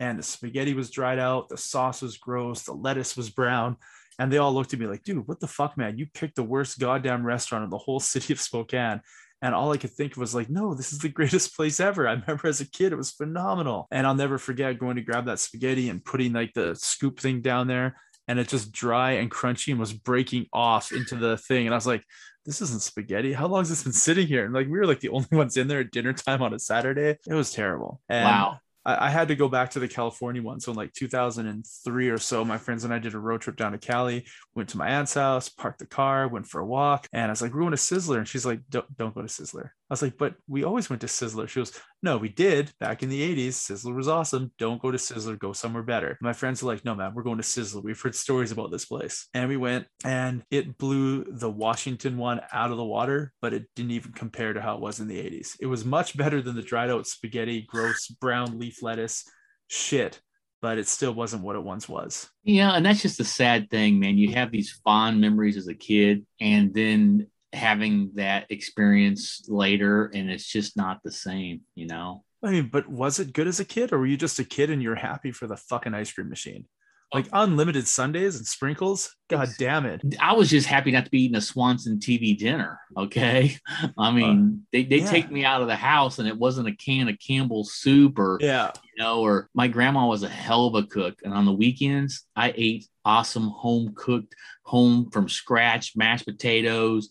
[0.00, 1.48] And the spaghetti was dried out.
[1.48, 2.64] The sauce was gross.
[2.64, 3.76] The lettuce was brown.
[4.22, 5.98] And they all looked at me like, dude, what the fuck, man?
[5.98, 9.00] You picked the worst goddamn restaurant in the whole city of Spokane.
[9.42, 12.06] And all I could think of was like, no, this is the greatest place ever.
[12.06, 13.88] I remember as a kid, it was phenomenal.
[13.90, 17.40] And I'll never forget going to grab that spaghetti and putting like the scoop thing
[17.40, 17.96] down there.
[18.28, 21.66] And it just dry and crunchy and was breaking off into the thing.
[21.66, 22.04] And I was like,
[22.44, 23.32] this isn't spaghetti.
[23.32, 24.44] How long has this been sitting here?
[24.44, 26.60] And like we were like the only ones in there at dinner time on a
[26.60, 27.18] Saturday.
[27.26, 28.00] It was terrible.
[28.08, 28.60] And wow.
[28.84, 30.60] I, I had to go back to the California one.
[30.60, 33.72] So in like 2003 or so, my friends and I did a road trip down
[33.72, 37.08] to Cali, went to my aunt's house, parked the car, went for a walk.
[37.12, 38.18] And I was like, we're going to Sizzler.
[38.18, 39.70] And she's like, don't, don't go to Sizzler.
[39.92, 41.46] I was like, but we always went to Sizzler.
[41.46, 43.50] She goes, no, we did back in the 80s.
[43.50, 44.50] Sizzler was awesome.
[44.56, 45.38] Don't go to Sizzler.
[45.38, 46.16] Go somewhere better.
[46.22, 47.84] My friends are like, no, man, we're going to Sizzler.
[47.84, 49.28] We've heard stories about this place.
[49.34, 53.66] And we went and it blew the Washington one out of the water, but it
[53.76, 55.56] didn't even compare to how it was in the 80s.
[55.60, 59.24] It was much better than the dried out spaghetti, gross brown leaf lettuce
[59.68, 60.22] shit
[60.62, 62.30] but it still wasn't what it once was.
[62.44, 64.16] Yeah, and that's just a sad thing, man.
[64.16, 70.30] You have these fond memories as a kid, and then having that experience later and
[70.30, 72.24] it's just not the same you know?
[72.42, 74.70] I mean but was it good as a kid or were you just a kid
[74.70, 76.66] and you're happy for the fucking ice cream machine?
[77.12, 79.14] Like unlimited sundays and sprinkles?
[79.28, 80.00] God damn it.
[80.18, 83.56] I was just happy not to be eating a swanson tv dinner okay?
[83.98, 85.10] I mean uh, they, they yeah.
[85.10, 88.38] take me out of the house and it wasn't a can of campbell's soup or
[88.40, 88.70] yeah.
[88.82, 91.18] you know or my grandma was a hell of a cook.
[91.22, 94.34] And on the weekends i ate awesome home cooked
[94.64, 97.10] home from scratch mashed potatoes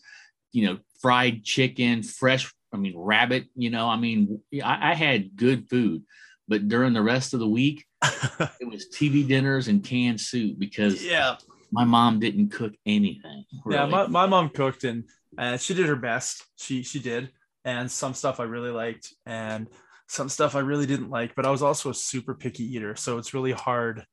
[0.52, 5.36] you know, fried chicken, fresh, I mean, rabbit, you know, I mean, I, I had
[5.36, 6.04] good food,
[6.48, 11.04] but during the rest of the week, it was TV dinners and canned soup because
[11.04, 11.38] yeah,
[11.72, 13.46] my mom didn't cook anything.
[13.64, 13.80] Really.
[13.80, 15.06] Yeah, my, my mom cooked and
[15.38, 16.44] uh, she did her best.
[16.58, 17.32] She she did,
[17.64, 19.68] and some stuff I really liked, and
[20.08, 21.36] some stuff I really didn't like.
[21.36, 24.06] But I was also a super picky eater, so it's really hard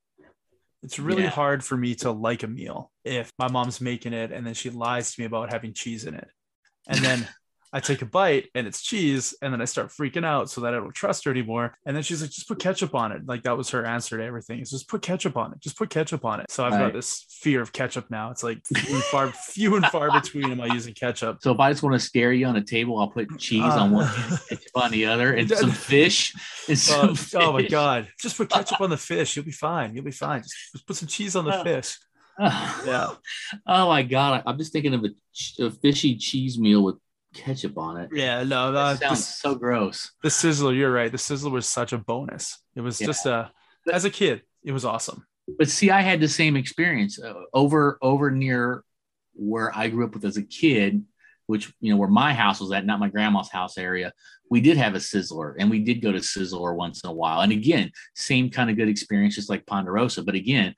[0.82, 1.30] it's really yeah.
[1.30, 4.70] hard for me to like a meal if my mom's making it and then she
[4.70, 6.28] lies to me about having cheese in it.
[6.86, 7.28] And then
[7.72, 10.74] I take a bite and it's cheese, and then I start freaking out so that
[10.74, 11.76] I don't trust her anymore.
[11.84, 13.26] And then she's like, just put ketchup on it.
[13.26, 14.60] Like that was her answer to everything.
[14.60, 15.60] It's just put ketchup on it.
[15.60, 16.50] Just put ketchup on it.
[16.50, 16.86] So I've right.
[16.86, 18.30] got this fear of ketchup now.
[18.30, 21.38] It's like few and far, few and far between am I using ketchup.
[21.42, 23.80] So if I just want to scare you on a table, I'll put cheese uh,
[23.80, 24.08] on one,
[24.48, 26.34] ketchup on the other, and some fish.
[26.68, 27.34] And uh, some uh, fish.
[27.34, 28.08] Oh my god!
[28.20, 29.36] Just put ketchup on the fish.
[29.36, 29.94] You'll be fine.
[29.94, 30.42] You'll be fine.
[30.42, 31.98] Just, just put some cheese on the uh, fish.
[32.38, 33.14] yeah.
[33.66, 34.42] Oh my god!
[34.46, 36.96] I'm just thinking of a, a fishy cheese meal with
[37.38, 38.10] ketchup on it.
[38.12, 40.10] Yeah, no, that sounds so gross.
[40.22, 41.10] The sizzler, you're right.
[41.10, 42.58] The sizzler was such a bonus.
[42.74, 43.06] It was yeah.
[43.06, 43.50] just a
[43.92, 45.26] as a kid, it was awesome.
[45.56, 48.84] But see, I had the same experience uh, over over near
[49.34, 51.04] where I grew up with as a kid,
[51.46, 54.12] which you know where my house was at, not my grandma's house area.
[54.50, 57.40] We did have a sizzler, and we did go to sizzler once in a while.
[57.40, 60.22] And again, same kind of good experience, just like Ponderosa.
[60.22, 60.74] But again,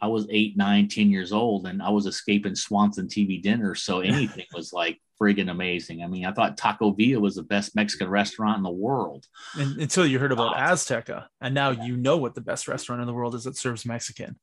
[0.00, 4.00] I was eight, nine, ten years old, and I was escaping Swanson TV dinners, so
[4.00, 6.02] anything was like friggin' amazing.
[6.02, 9.26] I mean, I thought Taco Villa was the best Mexican restaurant in the world.
[9.58, 13.06] And, until you heard about Azteca, and now you know what the best restaurant in
[13.06, 14.38] the world is that serves Mexican.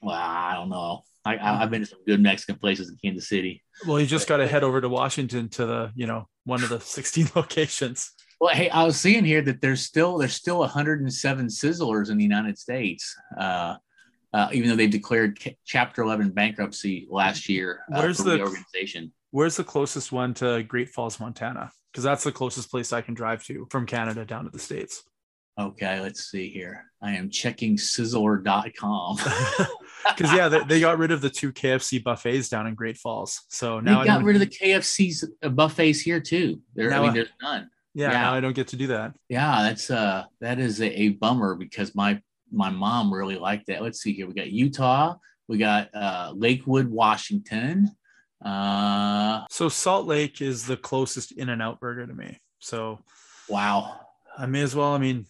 [0.00, 1.04] Well, I don't know.
[1.24, 3.62] I, have been to some good Mexican places in Kansas City.
[3.86, 6.68] Well, you just got to head over to Washington to the, you know, one of
[6.68, 8.10] the 16 locations.
[8.40, 12.24] Well, hey, I was seeing here that there's still there's still 107 sizzlers in the
[12.24, 13.14] United States.
[13.38, 13.76] Uh,
[14.32, 17.80] uh, even though they declared Chapter 11 bankruptcy last year.
[17.92, 19.12] Uh, Where's the organization?
[19.32, 21.72] Where's the closest one to Great Falls, Montana?
[21.90, 25.02] Because that's the closest place I can drive to from Canada down to the States.
[25.58, 26.84] Okay, let's see here.
[27.02, 29.16] I am checking sizzler.com.
[29.16, 33.42] Because, yeah, they, they, got rid of the two KFC buffets down in Great Falls.
[33.48, 36.60] So now they got rid of the KFC's uh, buffets here too.
[36.74, 37.70] There, I mean, there's none.
[37.94, 39.14] Yeah, yeah, now I don't get to do that.
[39.28, 43.82] Yeah, that's uh that is a, a bummer because my my mom really liked that.
[43.82, 44.26] Let's see here.
[44.26, 45.16] We got Utah,
[45.48, 47.90] we got uh Lakewood, Washington,
[48.44, 52.40] uh, so Salt Lake is the closest In and Out burger to me.
[52.58, 53.00] So,
[53.48, 54.00] wow.
[54.36, 54.92] I may as well.
[54.92, 55.26] I mean,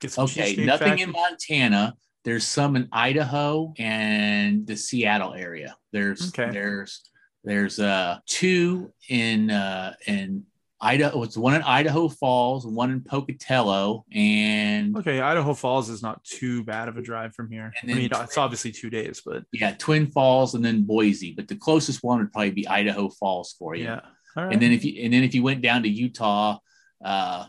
[0.00, 0.56] get some okay.
[0.56, 1.02] Nothing factory.
[1.02, 1.94] in Montana.
[2.24, 5.76] There's some in Idaho and the Seattle area.
[5.92, 6.50] There's okay.
[6.50, 7.02] there's
[7.44, 10.44] there's uh two in uh in
[10.84, 11.22] Idaho.
[11.22, 16.62] It's one in Idaho Falls, one in Pocatello, and Okay, Idaho Falls is not too
[16.64, 17.72] bad of a drive from here.
[17.82, 21.32] I mean, it's obviously two days, but yeah, Twin Falls, and then Boise.
[21.34, 23.84] But the closest one would probably be Idaho Falls for you.
[23.84, 24.00] yeah.
[24.36, 24.52] All right.
[24.52, 26.58] And then if you and then if you went down to Utah,
[27.04, 27.46] uh,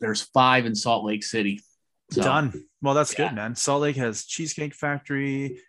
[0.00, 1.60] there's five in Salt Lake City.
[2.12, 2.64] So, Done.
[2.80, 3.28] Well, that's Yeah.
[3.28, 3.54] good, man.
[3.54, 5.60] Salt Lake has Cheesecake Factory.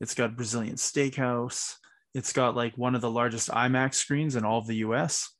[0.00, 1.74] It's got Brazilian Steakhouse.
[2.14, 5.30] It's got like one of the largest IMAX screens in all of the US.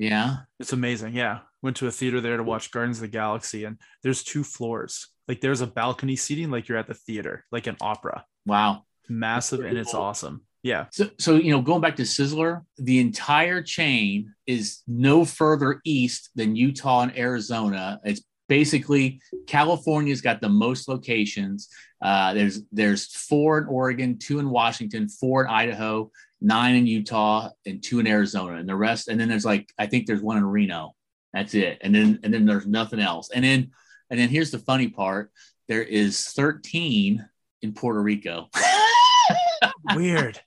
[0.00, 0.36] Yeah.
[0.58, 1.14] It's amazing.
[1.14, 1.40] Yeah.
[1.60, 5.08] Went to a theater there to watch Guardians of the Galaxy, and there's two floors.
[5.28, 8.24] Like there's a balcony seating, like you're at the theater, like an opera.
[8.46, 8.84] Wow.
[9.10, 10.00] Massive and it's cool.
[10.00, 10.42] awesome.
[10.62, 10.86] Yeah.
[10.90, 16.30] So, so you know, going back to Sizzler, the entire chain is no further east
[16.34, 18.00] than Utah and Arizona.
[18.02, 21.68] It's basically California's got the most locations.
[22.00, 26.10] Uh, there's there's four in Oregon, two in Washington, four in Idaho,
[26.40, 29.08] nine in Utah, and two in Arizona, and the rest.
[29.08, 30.94] And then there's like I think there's one in Reno.
[31.32, 31.78] That's it.
[31.82, 33.30] And then and then there's nothing else.
[33.30, 33.70] And then
[34.10, 35.30] and then here's the funny part:
[35.68, 37.26] there is 13
[37.62, 38.48] in Puerto Rico.
[39.94, 40.40] Weird.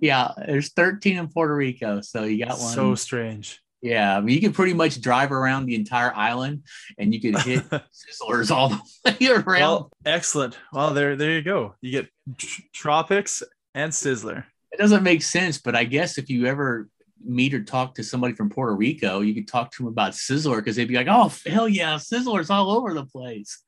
[0.00, 2.00] yeah, there's 13 in Puerto Rico.
[2.00, 2.72] So you got one.
[2.72, 3.60] so strange.
[3.82, 6.62] yeah, I mean, you can pretty much drive around the entire island
[6.98, 8.70] and you could hit sizzlers all
[9.04, 9.60] the way around.
[9.60, 10.58] Well, excellent.
[10.72, 11.74] Well, there, there you go.
[11.80, 13.42] You get tr- tropics
[13.74, 14.44] and Sizzler.
[14.72, 16.88] It doesn't make sense, but I guess if you ever
[17.24, 20.56] meet or talk to somebody from Puerto Rico, you could talk to them about Sizzler
[20.56, 23.62] because they'd be like, oh, hell yeah, Sizzler's all over the place.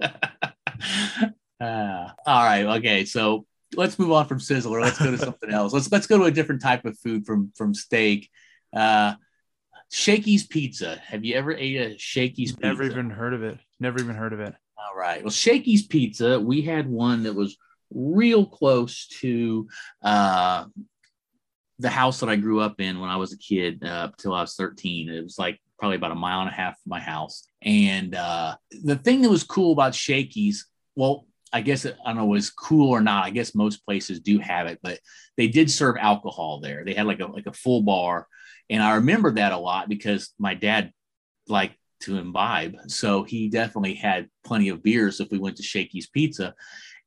[0.00, 0.10] Uh,
[1.60, 2.64] all right.
[2.78, 3.04] Okay.
[3.04, 4.80] So let's move on from Sizzler.
[4.80, 5.72] Let's go to something else.
[5.72, 8.30] Let's let's go to a different type of food from from steak.
[8.74, 9.14] Uh,
[9.90, 10.96] Shakey's Pizza.
[11.06, 12.66] Have you ever ate a Shakey's Pizza?
[12.66, 13.58] Never even heard of it.
[13.78, 14.54] Never even heard of it.
[14.76, 15.22] All right.
[15.22, 17.56] Well, Shakey's Pizza, we had one that was
[17.96, 19.68] real close to
[20.02, 20.66] uh,
[21.78, 24.34] the house that I grew up in when I was a kid uh, up till
[24.34, 25.08] I was 13.
[25.08, 27.48] It was like probably about a mile and a half from my house.
[27.62, 32.26] And uh, the thing that was cool about Shakey's, well, I guess I don't know
[32.26, 33.24] was cool or not.
[33.24, 34.98] I guess most places do have it, but
[35.36, 36.84] they did serve alcohol there.
[36.84, 38.26] They had like a like a full bar,
[38.68, 40.92] and I remember that a lot because my dad
[41.48, 46.08] liked to imbibe, so he definitely had plenty of beers if we went to Shakey's
[46.08, 46.54] Pizza,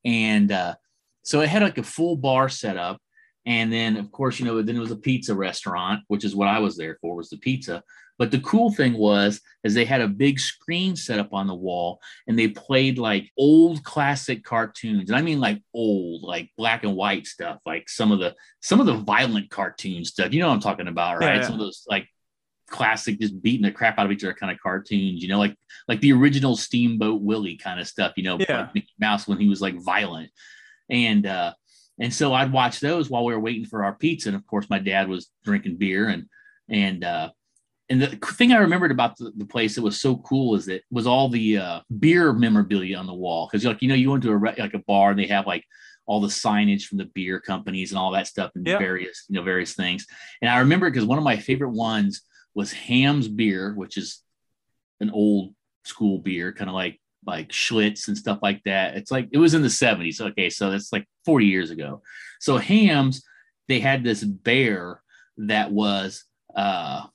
[0.06, 0.76] and uh,
[1.24, 3.02] so it had like a full bar set up.
[3.46, 6.48] And then, of course, you know, then it was a pizza restaurant, which is what
[6.48, 7.84] I was there for, was the pizza.
[8.20, 11.56] But the cool thing was, is they had a big screen set up on the
[11.56, 16.84] wall, and they played like old classic cartoons, and I mean like old, like black
[16.84, 20.34] and white stuff, like some of the some of the violent cartoon stuff.
[20.34, 21.36] You know what I'm talking about, right?
[21.36, 21.46] Yeah, yeah.
[21.46, 22.08] Some of those like
[22.70, 25.22] classic, just beating the crap out of each other kind of cartoons.
[25.22, 25.56] You know, like
[25.88, 28.14] like the original Steamboat Willie kind of stuff.
[28.16, 28.62] You know, Yeah.
[28.62, 30.32] like Mickey Mouse when he was like violent,
[30.90, 31.54] and uh,
[32.00, 34.30] and so I'd watch those while we were waiting for our pizza.
[34.30, 36.26] And of course, my dad was drinking beer and
[36.70, 37.30] and uh,
[37.90, 40.84] and the thing I remembered about the, the place that was so cool is that
[40.92, 44.24] was all the uh, beer memorabilia on the wall because like you know you went
[44.24, 45.66] to a like a bar and they have like
[46.06, 48.78] all the signage from the beer companies and all that stuff and Yeah.
[48.80, 50.06] various you know various things.
[50.42, 52.22] And I remember because one of my favorite ones
[52.54, 54.22] was Hamm's beer, which is
[55.00, 58.96] an old school beer, kind of like like Schlitz and stuff like that.
[58.96, 60.22] It's like it was in the 70s.
[60.22, 62.02] Okay, so that's like 40 years ago.
[62.40, 63.24] So Hamm's,
[63.68, 65.02] they had this bear
[65.38, 67.06] that was uh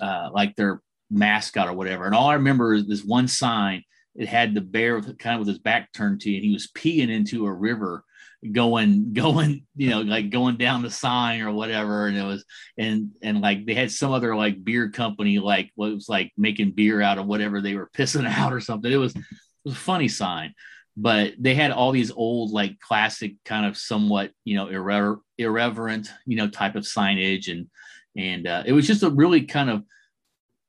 [0.00, 2.06] uh like their mascot or whatever.
[2.06, 3.84] And all I remember is this one sign.
[4.14, 6.70] It had the bear kind of with his back turned to you, and he was
[6.74, 8.04] peeing into a river
[8.50, 12.06] going going you know like going down the sign or whatever.
[12.06, 12.44] And it was
[12.76, 16.72] and and like they had some other like beer company like what was like making
[16.72, 18.90] beer out of whatever they were pissing out or something.
[18.90, 19.22] It was it
[19.64, 20.54] was a funny sign.
[20.94, 26.08] But they had all these old like classic kind of somewhat you know irre- irreverent
[26.26, 27.50] you know type of signage.
[27.50, 27.68] And
[28.16, 29.84] and uh, it was just a really kind of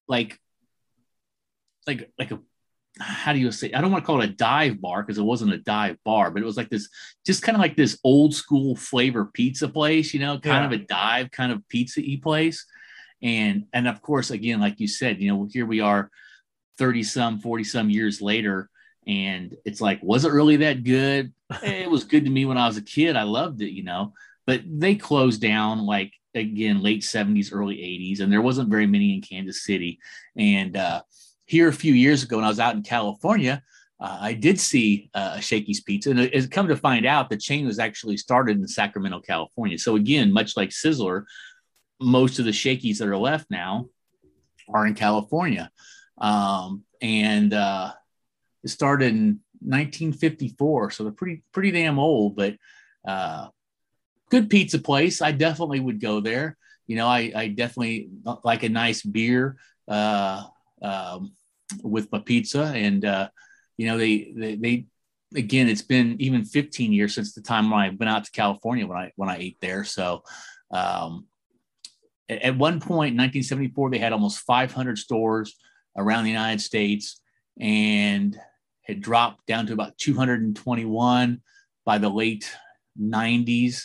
[0.07, 0.39] like
[1.87, 2.39] like like a
[2.99, 5.23] how do you say i don't want to call it a dive bar because it
[5.23, 6.89] wasn't a dive bar but it was like this
[7.25, 10.65] just kind of like this old school flavor pizza place you know kind Yeah.
[10.65, 12.65] of a dive kind of pizza y place.
[13.21, 16.11] And and of course again like you said you know here we are
[16.77, 18.69] 30 some 40 some years later
[19.07, 21.33] and it's like was it really that good?
[21.63, 23.15] It was good to me when i was a kid.
[23.15, 24.13] I loved it you know
[24.45, 29.15] but they closed down like again late 70s early 80s and there wasn't very many
[29.15, 29.99] in kansas city.
[30.37, 31.01] And uh
[31.45, 33.61] here a few years ago when i was out in california
[33.99, 37.37] uh, i did see uh, shakey's pizza and it, it's come to find out the
[37.37, 39.77] chain was actually started in sacramento california.
[39.77, 41.23] So again much like sizzler
[41.99, 43.87] most of the shakies that are left now
[44.73, 45.69] are in california.
[46.17, 47.93] Um, and uh,
[48.63, 52.55] it started in 1954 so they're pretty pretty damn old but
[53.07, 53.47] uh,
[54.33, 55.21] good pizza place.
[55.21, 56.57] I definitely would go there.
[56.87, 58.09] You know, I, I definitely
[58.43, 60.43] like a nice beer uh,
[60.83, 61.33] um,
[61.83, 62.63] with my pizza.
[62.75, 63.29] And, uh,
[63.77, 64.85] you know, they, they, they,
[65.35, 68.85] again, it's been even 15 years since the time when I went out to California
[68.85, 69.83] when I, when I ate there.
[69.83, 70.23] So,
[70.71, 71.25] um,
[72.29, 75.55] at one point in 1974, they had almost 500 stores
[75.97, 77.21] around the United States
[77.59, 78.39] and
[78.83, 81.41] had dropped down to about 221
[81.85, 82.49] by the late
[82.99, 83.83] 90s.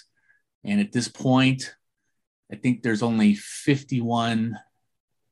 [0.65, 1.75] And at this point,
[2.53, 4.59] I think there's only 51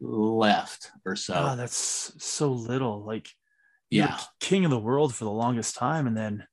[0.01, 1.35] left or so.
[1.35, 3.05] Oh, that's so little.
[3.05, 3.29] Like,
[3.91, 6.47] yeah, king of the world for the longest time, and then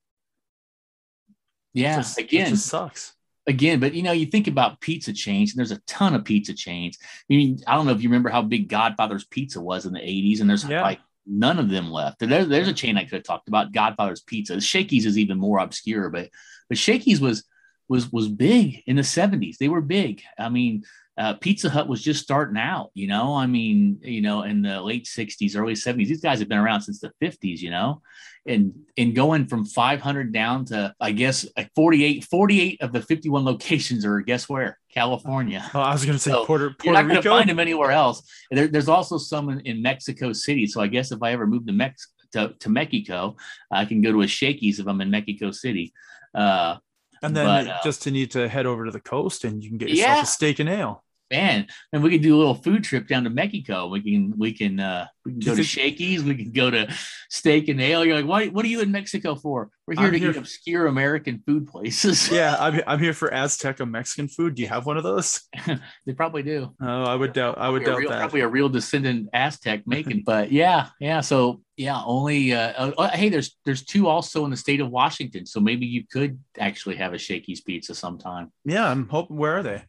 [1.74, 3.14] yeah, just, again, just sucks.
[3.46, 6.54] Again, but you know, you think about pizza chains, and there's a ton of pizza
[6.54, 6.98] chains.
[7.02, 10.00] I mean, I don't know if you remember how big Godfather's Pizza was in the
[10.00, 10.82] 80s, and there's yeah.
[10.82, 12.20] like none of them left.
[12.20, 14.62] There, there's a chain I could have talked about, Godfather's Pizza.
[14.62, 16.30] Shakey's is even more obscure, but
[16.70, 17.44] but Shakey's was
[17.89, 19.58] was was big in the 70s.
[19.58, 20.22] They were big.
[20.38, 20.84] I mean,
[21.18, 23.36] uh, Pizza Hut was just starting out, you know.
[23.36, 26.82] I mean, you know, in the late 60s, early 70s, these guys have been around
[26.82, 28.01] since the 50s, you know,
[28.47, 31.45] and and going from 500 down to I guess
[31.76, 35.70] 48, 48 of the 51 locations are guess where California.
[35.74, 37.59] Oh, I was going to say so Puerto, Puerto you're not going to find them
[37.59, 38.24] anywhere else.
[38.49, 40.66] There, there's also some in, in, Mexico City.
[40.68, 43.36] So I guess if I ever move to Mex to, to Mexico,
[43.72, 45.93] I can go to a Shakey's if I'm in Mexico City.
[46.34, 46.78] Uh,
[47.24, 49.69] and then but, uh, just to need to head over to the coast and you
[49.69, 50.24] can get yourself yeah.
[50.24, 51.03] a steak and ale
[51.34, 53.88] man, and we could do a little food trip down to Mexico.
[53.88, 56.93] We can we can uh we can go to Shakey's, we can go to
[57.29, 58.05] Steak and Ale.
[58.05, 59.69] You're like, what what are you in Mexico for?
[59.88, 62.29] We're here I'm to here eat obscure American food places.
[62.31, 64.55] yeah, I'm I'm here for Azteca Mexican food.
[64.55, 65.41] Do you have one of those?
[66.05, 66.73] they probably do.
[66.81, 68.19] Oh, I would doubt I would doubt real, that.
[68.19, 71.21] Probably a real descendant Aztec making, but yeah, yeah.
[71.21, 75.45] So yeah, only uh, uh, hey, there's there's two also in the state of Washington,
[75.45, 78.51] so maybe you could actually have a Shakey's pizza sometime.
[78.63, 79.38] Yeah, I'm hoping.
[79.38, 79.84] Where are they?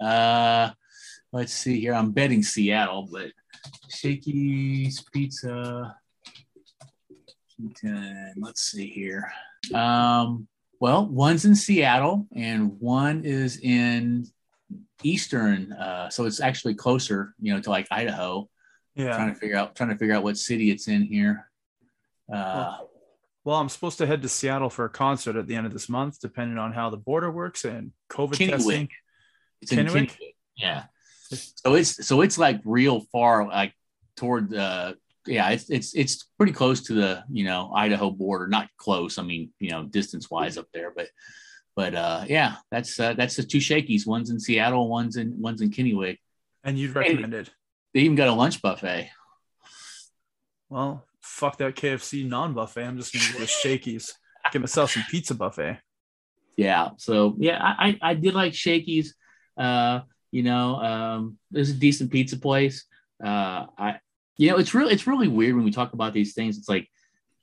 [0.00, 0.70] Uh,
[1.32, 1.94] let's see here.
[1.94, 3.30] I'm betting Seattle, but
[3.88, 5.96] Shakey's Pizza.
[8.36, 9.30] Let's see here.
[9.74, 10.46] Um,
[10.80, 14.26] well, one's in Seattle and one is in
[15.02, 15.72] Eastern.
[15.72, 18.48] Uh, so it's actually closer, you know, to like Idaho.
[18.94, 19.14] Yeah.
[19.14, 21.48] Trying to figure out trying to figure out what city it's in here.
[22.32, 22.90] Uh, well,
[23.44, 25.88] well, I'm supposed to head to Seattle for a concert at the end of this
[25.88, 28.50] month, depending on how the border works and COVID Kennewick.
[28.50, 28.88] testing.
[29.62, 30.10] It's Kennewick?
[30.10, 30.16] Kennewick.
[30.56, 30.84] Yeah
[31.28, 33.74] so it's so it's like real far like
[34.16, 38.46] toward the yeah it's it's it's pretty close to the you know Idaho border.
[38.46, 41.08] Not close I mean you know distance wise up there but
[41.76, 45.60] but uh yeah that's uh, that's the two Shakey's one's in Seattle one's in one's
[45.60, 46.18] in Kennewick.
[46.64, 47.50] And you'd recommend it.
[47.94, 49.10] they even got a lunch buffet.
[50.68, 54.14] Well fuck that KFC non buffet I'm just gonna go to Shakey's.
[54.50, 55.78] Get myself some pizza buffet.
[56.56, 59.14] Yeah so yeah I I, I did like Shakey's
[59.58, 60.00] uh
[60.30, 62.84] you know, um, there's a decent pizza place.
[63.22, 64.00] Uh, I,
[64.36, 66.58] you know, it's really it's really weird when we talk about these things.
[66.58, 66.88] It's like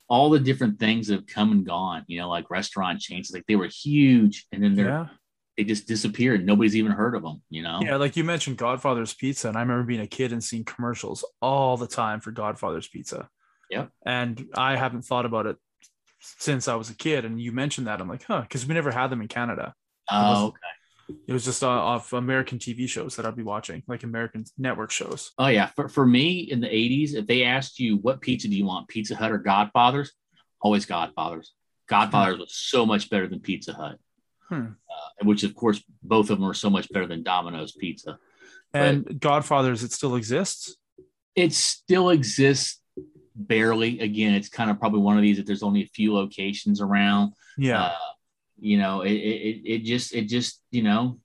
[0.08, 2.04] all the different things have come and gone.
[2.06, 5.06] You know, like restaurant chains, like they were huge, and then they're yeah.
[5.56, 6.46] they just disappeared.
[6.46, 7.42] Nobody's even heard of them.
[7.50, 7.80] You know?
[7.82, 11.24] Yeah, like you mentioned Godfather's Pizza, and I remember being a kid and seeing commercials
[11.42, 13.28] all the time for Godfather's Pizza.
[13.70, 15.56] Yeah, and I haven't thought about it
[16.20, 17.24] since I was a kid.
[17.24, 19.74] And you mentioned that, I'm like, huh, because we never had them in Canada.
[20.08, 20.75] Oh, okay
[21.08, 24.90] it was just uh, off American TV shows that I'd be watching, like American network
[24.90, 25.32] shows.
[25.38, 28.56] Oh yeah, for, for me in the '80s, if they asked you what pizza do
[28.56, 30.12] you want, Pizza Hut or Godfather's,
[30.60, 31.52] always Godfather's.
[31.88, 32.40] Godfather's hmm.
[32.40, 33.98] was so much better than Pizza Hut,
[34.48, 34.66] hmm.
[34.90, 38.18] uh, which of course both of them are so much better than Domino's Pizza.
[38.74, 40.76] And but Godfather's, it still exists.
[41.34, 42.80] It still exists
[43.34, 44.00] barely.
[44.00, 47.32] Again, it's kind of probably one of these that there's only a few locations around.
[47.56, 47.84] Yeah.
[47.84, 47.94] Uh,
[48.58, 51.18] you know it, it it just it just you know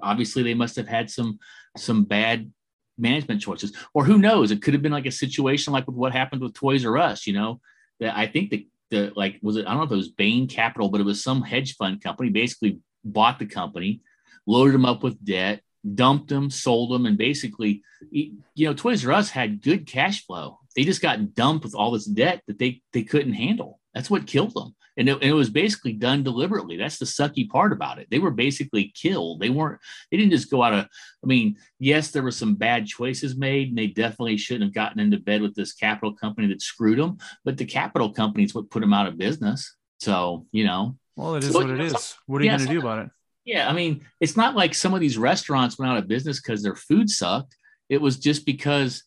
[0.00, 1.38] obviously they must have had some
[1.76, 2.50] some bad
[2.98, 3.72] management choices.
[3.94, 4.50] Or who knows?
[4.50, 7.26] It could have been like a situation like with what happened with toys r us
[7.26, 7.60] you know
[8.00, 10.46] that i think the the like was it i don't know if it was bain
[10.46, 14.00] capital but it was some hedge fund company basically bought the company
[14.46, 15.62] loaded them up with debt
[15.94, 20.58] dumped them sold them and basically you know toys r us had good cash flow.
[20.74, 23.78] They just got dumped with all this debt that they they couldn't handle.
[23.94, 26.76] That's what killed them and it, and it, was basically done deliberately.
[26.76, 28.08] That's the sucky part about it.
[28.10, 29.40] They were basically killed.
[29.40, 29.80] They weren't
[30.10, 30.86] they didn't just go out of
[31.22, 35.00] i mean yes there were some bad choices made and they definitely shouldn't have gotten
[35.00, 38.70] into bed with this capital company that screwed them but the capital company is what
[38.70, 39.76] put them out of business.
[40.00, 40.96] So you know.
[41.16, 42.16] Well it is so, what it is.
[42.26, 43.10] What are you yeah, going to do about it?
[43.44, 46.62] Yeah i mean it's not like some of these restaurants went out of business because
[46.62, 47.56] their food sucked.
[47.88, 49.04] It was just because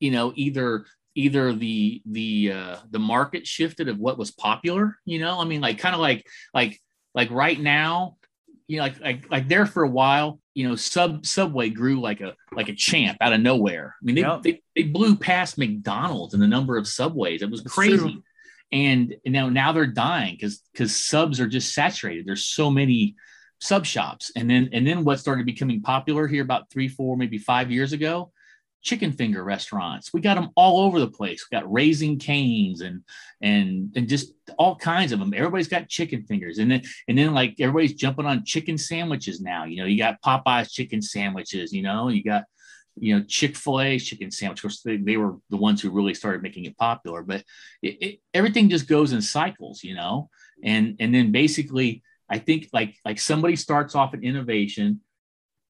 [0.00, 0.86] you know either
[1.16, 5.60] either the the uh, the market shifted of what was popular you know i mean
[5.60, 6.80] like kind of like like
[7.14, 8.16] like right now
[8.68, 12.20] you know, like like like there for a while, you know, sub Subway grew like
[12.20, 13.94] a like a champ out of nowhere.
[14.00, 14.42] I mean, they Yep.
[14.42, 17.42] they, they blew past McDonald's in the number of subways.
[17.42, 17.96] It was crazy.
[17.96, 18.22] true.
[18.72, 22.26] And now now they're dying because because subs are just saturated.
[22.26, 23.14] There's so many
[23.60, 24.32] sub shops.
[24.34, 27.92] And then and then what started becoming popular here about three, four, maybe five years
[27.92, 28.32] ago,
[28.86, 30.12] chicken finger restaurants.
[30.14, 31.44] We got them all over the place.
[31.44, 33.02] We got Raising Cane's and
[33.42, 35.34] and and just all kinds of them.
[35.34, 36.58] Everybody's got chicken fingers.
[36.58, 39.64] And then and then like everybody's jumping on chicken sandwiches now.
[39.64, 42.44] You know, you got Popeyes chicken sandwiches, you know, you got
[42.98, 44.60] you know Chick-fil-A chicken sandwich.
[44.60, 47.42] Of course, they, they were the ones who really started making it popular, but
[47.82, 50.30] it, it, everything just goes in cycles, you know.
[50.62, 55.00] And and then basically, I think like like somebody starts off an innovation,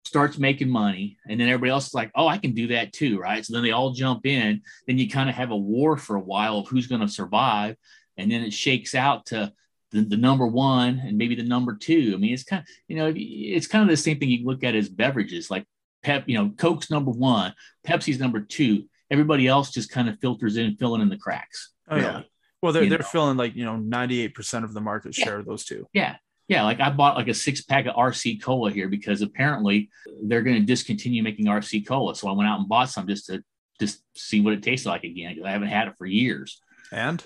[0.06, 3.18] starts making money, and then everybody else is like, oh, I can do that too,
[3.18, 3.44] right?
[3.44, 4.62] So then they all jump in.
[4.86, 7.76] Then you kind of have a war for a while of who's going to survive,
[8.16, 9.52] and then it shakes out to
[9.92, 12.12] the, the number one and maybe the number two.
[12.14, 14.64] I mean, it's kind of you know it's kind of the same thing you look
[14.64, 15.64] at as beverages, like
[16.02, 17.52] Pep, you know, Coke's number one,
[17.86, 18.84] Pepsi's number two.
[19.10, 21.72] Everybody else just kind of filters in, filling in the cracks.
[21.88, 22.22] Oh yeah.
[22.62, 23.04] Well, they're You they're know.
[23.04, 25.24] filling like you know 98% of the market Yeah.
[25.24, 25.86] share of those two.
[25.92, 26.16] Yeah.
[26.48, 26.62] Yeah.
[26.64, 29.90] Like I bought like a six pack of RC cola here because apparently
[30.22, 32.14] they're going to discontinue making RC cola.
[32.14, 33.42] So I went out and bought some just to
[33.80, 36.60] just see what it tasted like again because I haven't had it for years.
[36.92, 37.24] And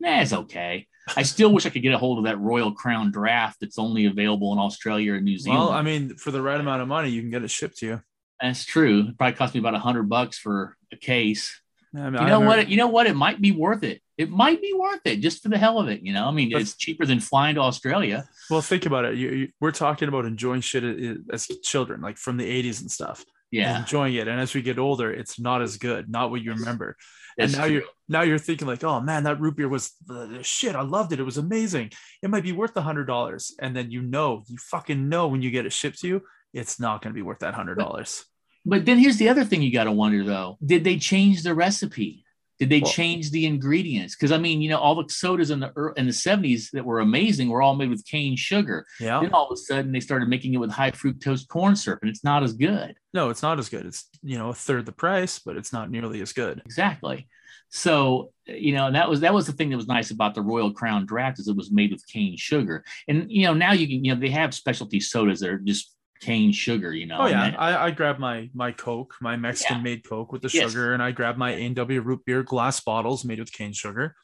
[0.00, 0.86] Nah, it's okay.
[1.16, 4.06] I still wish I could get a hold of that Royal Crown draft that's only
[4.06, 5.60] available in Australia and New Zealand.
[5.60, 7.86] well, I mean, for the right amount of money, you can get it shipped to
[7.86, 8.02] you.
[8.40, 9.08] that's true.
[9.08, 11.60] It probably cost me about a hundred bucks for a case.
[11.94, 12.68] I mean, You know what?
[12.68, 13.06] You know what?
[13.06, 14.02] It might be worth it.
[14.16, 16.02] It might be worth it just for the hell of it.
[16.02, 18.28] You know, I mean, But- it's cheaper than flying to Australia.
[18.50, 19.16] Well, think about it.
[19.16, 20.84] You, you, we're talking about enjoying shit
[21.32, 23.18] as children, like from the 80s and stuff.
[23.20, 24.28] and Yeah, enjoying it.
[24.28, 26.96] And as we get older, it's not as good, not what you remember.
[27.36, 27.74] that's and now true.
[27.74, 30.76] you're now you're thinking like, oh man, that root beer was the, the shit.
[30.76, 31.18] I loved it.
[31.20, 31.90] It was amazing.
[32.22, 33.52] It might be worth a hundred dollars.
[33.60, 36.78] And then you know, you fucking know when you get it shipped to you, it's
[36.78, 38.24] not going to be worth that hundred dollars.
[38.66, 41.54] But then here's the other thing you got to wonder though: Did they change the
[41.54, 42.23] recipe?
[42.64, 44.16] Did they Well- change the ingredients?
[44.16, 47.00] Because I mean, you know, all the sodas in the in the '70s that were
[47.00, 48.86] amazing were all made with cane sugar.
[48.98, 49.20] Yeah.
[49.20, 52.10] Then all of a sudden they started making it with high fructose corn syrup, and
[52.10, 52.94] it's not as good.
[53.12, 53.84] No, it's not as good.
[53.86, 56.62] It's you know a third the price, but it's not nearly as good.
[56.64, 57.28] Exactly.
[57.70, 60.72] So you know that was that was the thing that was nice about the Royal
[60.72, 64.04] Crown Draft is it was made with cane sugar, and you know now you can
[64.04, 66.92] you know they have specialty sodas that are just cane sugar.
[66.92, 67.18] You know.
[67.20, 70.50] Oh yeah, that- I, I grab my my Coke, my Mexican made Coke with the
[70.52, 70.70] Yes.
[70.70, 74.14] sugar, and I grab my A&W root beer glass bottles made with cane sugar.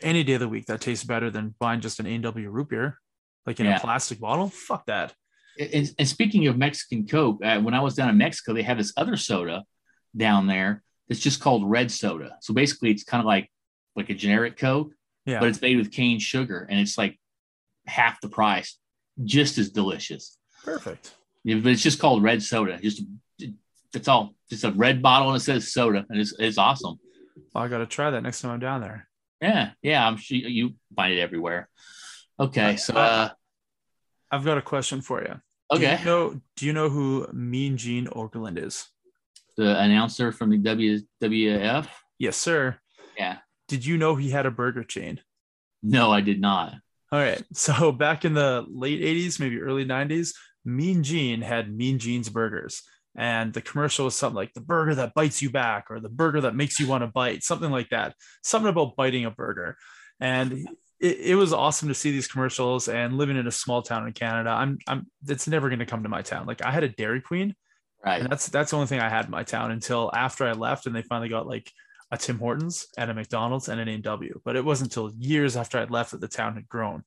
[0.00, 2.98] Any day of the week, that tastes better than buying just an A&W root beer,
[3.46, 3.76] like in Yeah.
[3.76, 4.48] a plastic bottle.
[4.50, 5.14] Fuck that.
[5.58, 8.76] and, and speaking of Mexican Coke, uh, when I was down in Mexico, they have
[8.76, 9.64] this other soda
[10.14, 12.36] down there that's just called red soda.
[12.42, 13.50] So basically, it's kind of like
[13.94, 14.92] like a generic Coke,
[15.24, 17.18] Yeah, but it's made with cane sugar, and it's like
[17.86, 18.76] half the price,
[19.24, 20.36] just as delicious.
[20.66, 21.14] Perfect.
[21.44, 22.78] Yeah, but it's just called red soda.
[22.82, 23.02] Just
[23.92, 24.34] that's all.
[24.50, 26.98] Just a red bottle and it says soda, and it's it's awesome.
[27.54, 29.08] Well, I got to try that next time I'm down there.
[29.40, 30.06] Yeah, yeah.
[30.06, 31.68] I'm sure you find it everywhere.
[32.38, 33.30] Okay, so uh,
[34.30, 35.40] I've got a question for you.
[35.70, 38.86] Do okay, you know, do you know who Mean Gene Okerlund is?
[39.56, 40.58] the announcer from the
[41.18, 41.88] WWF.
[42.18, 42.78] Yes, sir.
[43.18, 43.38] Yeah.
[43.68, 45.20] Did you know he had a burger chain?
[45.82, 46.74] No, I did not.
[47.10, 47.42] All right.
[47.52, 50.34] So back in the late 80s, maybe early 90s,
[50.66, 52.82] Mean Gene had Mean Gene's burgers.
[53.18, 56.42] And the commercial was something like the burger that bites you back or the burger
[56.42, 58.14] that makes you want to bite, something like that.
[58.42, 59.78] Something about biting a burger.
[60.20, 60.68] And
[61.00, 64.12] it, it was awesome to see these commercials and living in a small town in
[64.12, 64.50] Canada.
[64.50, 66.46] I'm I'm it's never gonna come to my town.
[66.46, 67.54] Like I had a Dairy Queen
[68.04, 68.20] Right.
[68.20, 70.86] and that's that's the only thing I had in my town until after I left
[70.86, 71.72] and they finally got like
[72.12, 74.40] a Tim Hortons and a McDonald's and an A&W.
[74.44, 77.02] But it wasn't until years after I'd left that the town had grown.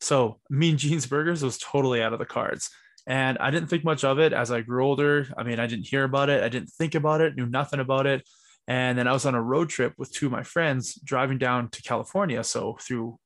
[0.00, 2.70] So Mean Gene's Burgers was totally out of the cards.
[3.08, 5.26] And I didn't think much of it as I grew older.
[5.36, 6.44] I mean, I didn't hear about it.
[6.44, 8.28] I didn't think about it, knew nothing about it.
[8.68, 11.70] And then I was on a road trip with two of my friends driving down
[11.70, 12.44] to California.
[12.44, 13.18] So through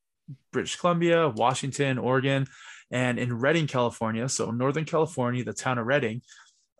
[0.52, 2.46] British Columbia, Washington, Oregon,
[2.92, 4.28] and in Redding, California.
[4.28, 6.22] So Northern California, the town of Redding.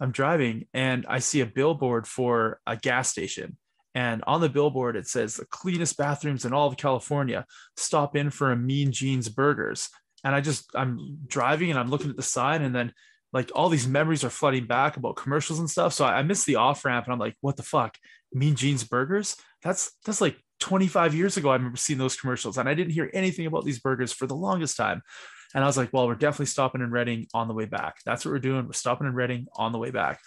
[0.00, 3.56] I'm driving and I see a billboard for a gas station.
[3.96, 7.46] And on the billboard, it says the cleanest bathrooms in all of California.
[7.76, 9.90] Stop in for a Mean Gene's Burgers.
[10.24, 12.92] And I just, I'm driving and I'm looking at the sign, and then
[13.32, 15.92] like all these memories are flooding back about commercials and stuff.
[15.92, 17.96] So I, I missed the off ramp, and I'm like, what the fuck?
[18.32, 19.36] Mean Gene's Burgers?
[19.62, 21.50] That's that's like 25 years ago.
[21.50, 24.36] I remember seeing those commercials, and I didn't hear anything about these burgers for the
[24.36, 25.02] longest time.
[25.54, 27.96] And I was like, well, we're definitely stopping in Redding on the way back.
[28.06, 28.66] That's what we're doing.
[28.66, 30.20] We're stopping in Redding on the way back.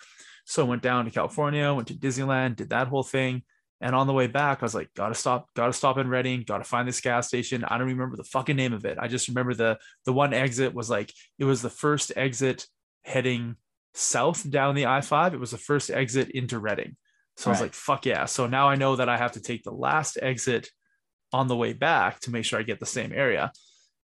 [0.45, 3.43] So I went down to California, went to Disneyland, did that whole thing.
[3.81, 6.63] And on the way back, I was like, gotta stop, gotta stop in Redding, gotta
[6.63, 7.63] find this gas station.
[7.65, 8.97] I don't remember the fucking name of it.
[8.99, 12.65] I just remember the the one exit was like it was the first exit
[13.03, 13.55] heading
[13.93, 15.33] south down the I-5.
[15.33, 16.95] It was the first exit into Redding.
[17.37, 17.51] So right.
[17.51, 18.25] I was like, fuck yeah.
[18.25, 20.69] So now I know that I have to take the last exit
[21.33, 23.51] on the way back to make sure I get the same area.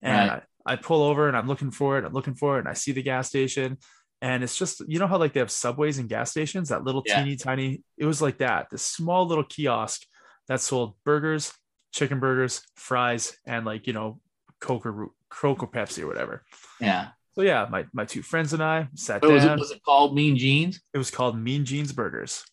[0.01, 0.43] And right.
[0.67, 2.05] I, I pull over and I'm looking for it.
[2.05, 3.77] I'm looking for it and I see the gas station
[4.21, 6.69] and it's just you know how like they have subways and gas stations?
[6.69, 7.23] That little yeah.
[7.23, 10.03] teeny tiny it was like that this small little kiosk
[10.49, 11.53] that sold burgers
[11.93, 14.21] chicken burgers fries and like you know
[14.61, 16.45] coke or coke or pepsi or whatever.
[16.81, 17.09] Yeah.
[17.35, 20.15] So yeah my, my two friends and i sat down was it, was it called
[20.15, 20.81] Mean Gene's?
[20.93, 22.45] It was called Mean Gene's burgers.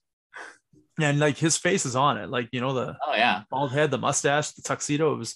[0.99, 3.41] And like his face is on it like you know the oh yeah.
[3.49, 5.35] bald head the mustache the tuxedo it was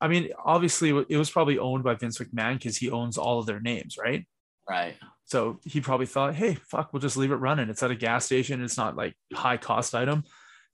[0.00, 3.44] i mean obviously it was probably owned by vince mcmahon because he owns all of
[3.44, 4.26] their names right
[4.68, 4.96] right
[5.30, 7.68] so he probably thought, hey, fuck, we'll just leave it running.
[7.68, 8.64] It's at a gas station.
[8.64, 10.24] It's not like high cost item.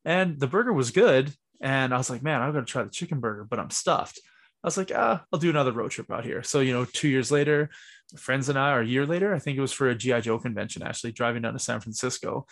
[0.03, 1.31] And the burger was good.
[1.61, 4.19] And I was like, man, I'm going to try the chicken burger, but I'm stuffed.
[4.65, 6.43] I was like, ah, I'll do another road trip out here.
[6.43, 7.69] So, you know, two years later,
[8.17, 10.21] friends and I, or a year later, I think it was for a G.I.
[10.23, 12.47] Joe convention, actually driving down to San Francisco.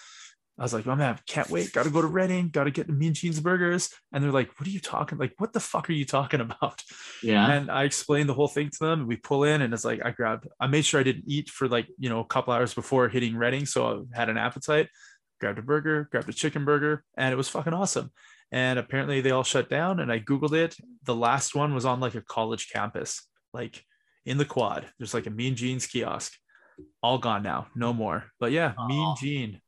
[0.56, 1.72] I was like, oh man, can't wait.
[1.72, 2.48] Got to go to Redding.
[2.48, 3.90] Got to get the Mean Gene's burgers.
[4.12, 5.18] And they're like, what are you talking?
[5.18, 6.82] Like, what the fuck are you talking about?
[7.22, 7.50] Yeah.
[7.50, 9.06] And I explained the whole thing to them.
[9.08, 10.46] We pull in, and it's like I grabbed.
[10.60, 13.36] I made sure I didn't eat for like you know a couple hours before hitting
[13.36, 14.88] Redding, so I had an appetite.
[15.40, 18.12] Grabbed a burger, grabbed a chicken burger, and it was fucking awesome.
[18.52, 19.98] And apparently they all shut down.
[19.98, 20.76] And I googled it.
[21.02, 23.84] The last one was on like a college campus, like
[24.24, 24.86] in the quad.
[24.96, 26.32] There's like a Mean Gene's kiosk.
[27.02, 28.26] All gone now, no more.
[28.38, 28.86] But yeah, oh.
[28.86, 29.60] Mean Gene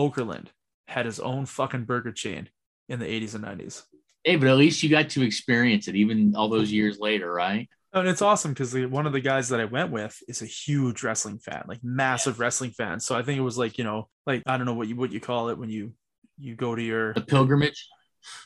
[0.00, 0.46] Okerlund
[0.88, 2.48] had his own fucking burger chain
[2.88, 3.82] in the 80s and 90s.
[4.24, 7.68] Hey, but at least you got to experience it even all those years later, right?
[7.92, 11.02] And it's awesome because one of the guys that I went with is a huge
[11.02, 12.44] wrestling fan, like massive yeah.
[12.44, 13.00] wrestling fan.
[13.00, 15.12] So I think it was like, you know, like I don't know what you what
[15.12, 15.92] you call it when you
[16.38, 17.88] you go to your a pilgrimage.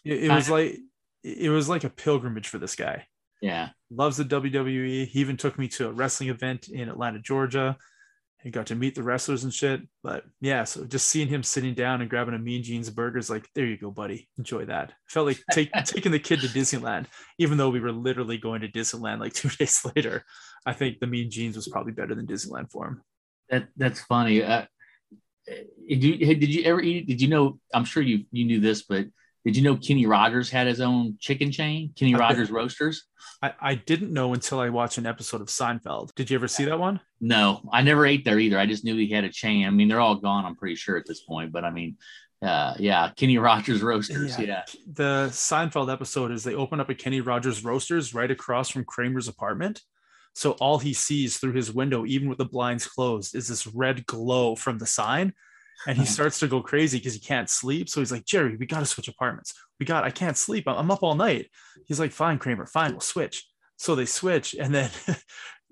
[0.05, 0.78] It, it was like
[1.22, 3.07] it was like a pilgrimage for this guy.
[3.42, 3.70] Yeah.
[3.90, 5.07] Loves the WWE.
[5.07, 7.76] He even took me to a wrestling event in Atlanta, Georgia
[8.45, 9.80] he got to meet the wrestlers and shit.
[10.03, 13.30] But yeah, so just seeing him sitting down and grabbing a Mean Gene's burger is
[13.30, 14.28] like, there you go, buddy.
[14.36, 14.92] Enjoy that.
[15.09, 17.07] Felt like take, taking the kid to Disneyland,
[17.38, 20.24] even though we were literally going to Disneyland like two days later.
[20.66, 23.03] I think the Mean Gene's was probably better than Disneyland for him.
[23.49, 24.42] That that's funny.
[24.42, 24.66] Uh,
[25.47, 27.07] did you did you ever eat?
[27.07, 27.59] Did you know?
[27.72, 29.07] I'm sure you you knew this, but
[29.45, 33.05] did you know Kenny Rogers had his own chicken chain, Kenny Rogers Roasters?
[33.42, 36.14] I, I didn't know until I watched an episode of Seinfeld.
[36.14, 37.01] Did you ever see that one?
[37.20, 38.59] No, I never ate there either.
[38.59, 39.66] I just knew he had a chain.
[39.66, 41.53] I mean, they're all gone, I'm pretty sure at this point.
[41.53, 41.99] But I mean,
[42.40, 44.38] uh, yeah, Kenny Rogers Roasters.
[44.38, 44.47] Yeah.
[44.47, 44.62] yeah.
[44.90, 49.28] The Seinfeld episode is they open up a Kenny Rogers Roasters right across from Kramer's
[49.28, 49.82] apartment.
[50.32, 54.07] So all he sees through his window, even with the blinds closed, is this red
[54.07, 55.34] glow from the sign
[55.87, 57.89] and he starts to go crazy because he can't sleep.
[57.89, 59.55] So he's like, Jerry, we got to switch apartments.
[59.79, 60.64] We got, I can't sleep.
[60.66, 61.51] I'm up all night.
[61.87, 63.47] He's like, fine, Kramer, fine, we'll switch.
[63.77, 64.91] So they switch, and then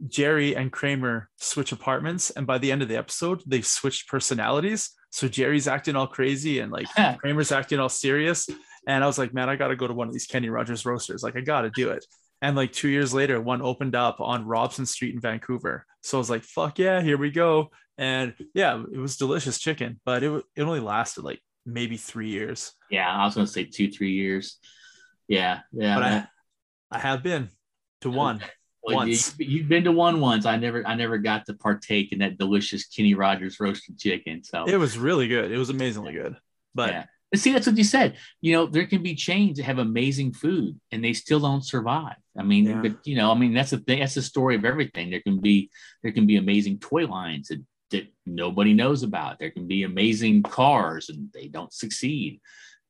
[0.09, 2.31] Jerry and Kramer switch apartments.
[2.31, 4.91] And by the end of the episode, they've switched personalities.
[5.11, 6.87] So Jerry's acting all crazy and like
[7.19, 8.49] Kramer's acting all serious.
[8.87, 10.85] And I was like, man, I got to go to one of these Kenny Rogers
[10.85, 11.23] roasters.
[11.23, 12.05] Like, I got to do it.
[12.43, 15.87] And like two years later, one opened up on Robson Street in Vancouver.
[16.03, 17.71] So I was like, fuck yeah, here we go.
[17.97, 22.73] And yeah, it was delicious chicken, but it, it only lasted like maybe three years.
[22.91, 24.59] Yeah, I was going to say two, three years.
[25.29, 25.95] Yeah, yeah.
[25.95, 26.27] But I,
[26.91, 27.49] I have been
[28.03, 28.43] to one.
[28.85, 29.37] Well, once.
[29.39, 30.45] You, have been to one once.
[30.45, 34.43] I never, I never got to partake in that delicious Kenny Rogers roasted chicken.
[34.43, 35.53] So it was really good.
[35.53, 36.37] It was amazingly good.
[36.75, 37.05] But yeah.
[37.35, 38.17] See, that's what you said.
[38.41, 42.17] You know, there can be chains that have amazing food and they still don't survive.
[42.37, 42.81] I mean, yeah.
[42.83, 44.01] but you know, I mean, that's the thing.
[44.01, 45.11] That's the story of everything.
[45.11, 45.71] There can be,
[46.03, 49.39] there can be amazing toy lines that, that nobody knows about.
[49.39, 52.41] There can be amazing cars and they don't succeed.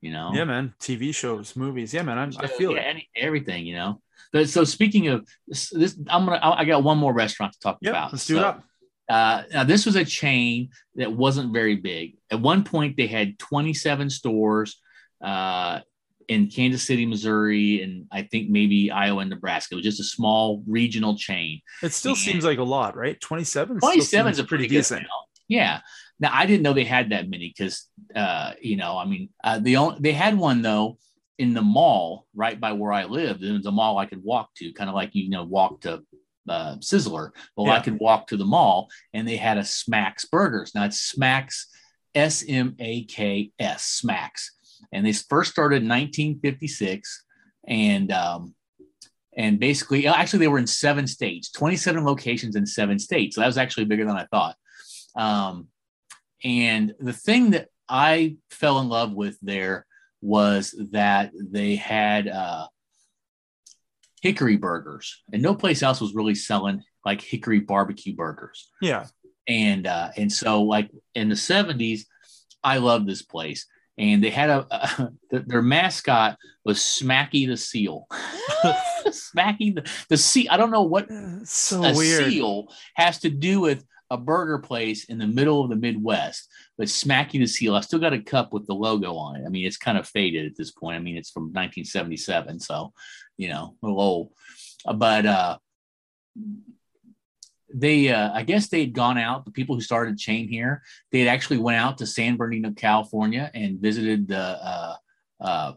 [0.01, 0.33] You know.
[0.35, 0.75] Yeah, man.
[0.81, 1.95] TV shows, movies.
[1.95, 2.19] Yeah, man.
[2.19, 2.87] I'm, I feel yeah, it.
[2.87, 3.65] Any, everything.
[3.67, 4.03] You know.
[4.33, 6.41] But so speaking of this, this I'm gonna.
[6.43, 8.13] I got one more restaurant to talk yep, about.
[8.13, 8.65] Let's do so, it up.
[9.13, 12.17] Uh, now, this was a chain that wasn't very big.
[12.31, 14.81] At one point, they had 27 stores
[15.23, 15.81] uh,
[16.29, 19.75] in Kansas City, Missouri, and I think maybe Iowa and Nebraska.
[19.75, 21.61] It was just a small regional chain.
[21.83, 23.21] It still and seems like a lot, right?
[23.21, 23.81] 27?
[23.81, 25.07] 27 is a pretty, pretty decent.
[25.47, 25.81] Yeah.
[26.19, 27.87] Now, I didn't know they had that many because,
[28.17, 30.97] uh, you know, I mean, uh, the only, they had one though
[31.39, 33.43] in the mall right by where I lived.
[33.43, 36.03] It was a mall I could walk to, kind of like you know walk to
[36.49, 37.31] uh, Sizzler.
[37.57, 37.75] Well, yeah.
[37.75, 40.73] I could walk to the mall, and they had a Smaks Burgers.
[40.75, 41.67] Now it's Smaks,
[42.15, 44.49] S M A K S, Smaks,
[44.93, 47.25] and they first started in 1956,
[47.67, 48.55] and um,
[49.37, 53.35] and basically, actually, they were in seven states, 27 locations in seven states.
[53.35, 54.57] So that was actually bigger than I thought.
[55.17, 55.69] Um,
[56.45, 59.87] and the thing that I fell in love with there
[60.21, 62.67] was that they had uh,
[64.23, 68.71] hickory burgers, and no place else was really selling like hickory barbecue burgers.
[68.81, 69.07] Yeah.
[69.47, 72.07] And uh, and so like in the seventies,
[72.65, 73.67] I loved this place,
[73.99, 75.13] and they had a, a
[75.47, 78.07] their mascot was Smacky the Seal.
[79.07, 80.47] Smacky the the seal.
[80.51, 81.09] I don't know what
[81.45, 82.31] So a weird.
[82.31, 86.47] seal has to do with a burger place in the middle of the Midwest.
[86.77, 89.45] But Smacky the Seal, I still got a cup with the logo on it.
[89.47, 90.97] I mean, it's kind of faded at this point.
[90.97, 92.93] I mean, it's from 1977, so
[93.37, 94.31] you know, a little old.
[94.87, 95.59] Uh, But uh,
[97.75, 99.45] they, uh, I guess they had gone out.
[99.45, 103.51] The people who started chain here, they had actually went out to San Bernardino, California,
[103.55, 104.97] and visited the uh,
[105.41, 105.73] uh,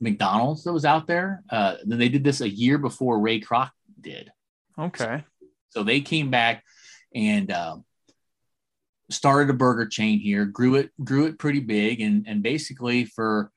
[0.00, 1.42] McDonald's that was out there.
[1.50, 3.70] Uh, then they did this a year before Ray Kroc
[4.00, 4.30] did.
[4.78, 5.24] Okay.
[5.70, 6.64] So they came back
[7.14, 7.84] and um,
[9.10, 13.50] started a burger chain here, grew it, grew it pretty big, and and basically for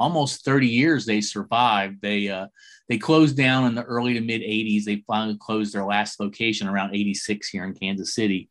[0.00, 2.00] almost 30 years they survived.
[2.00, 2.46] They uh,
[2.88, 4.84] they closed down in the early to mid 80s.
[4.84, 8.48] They finally closed their last location around 86 here in Kansas City,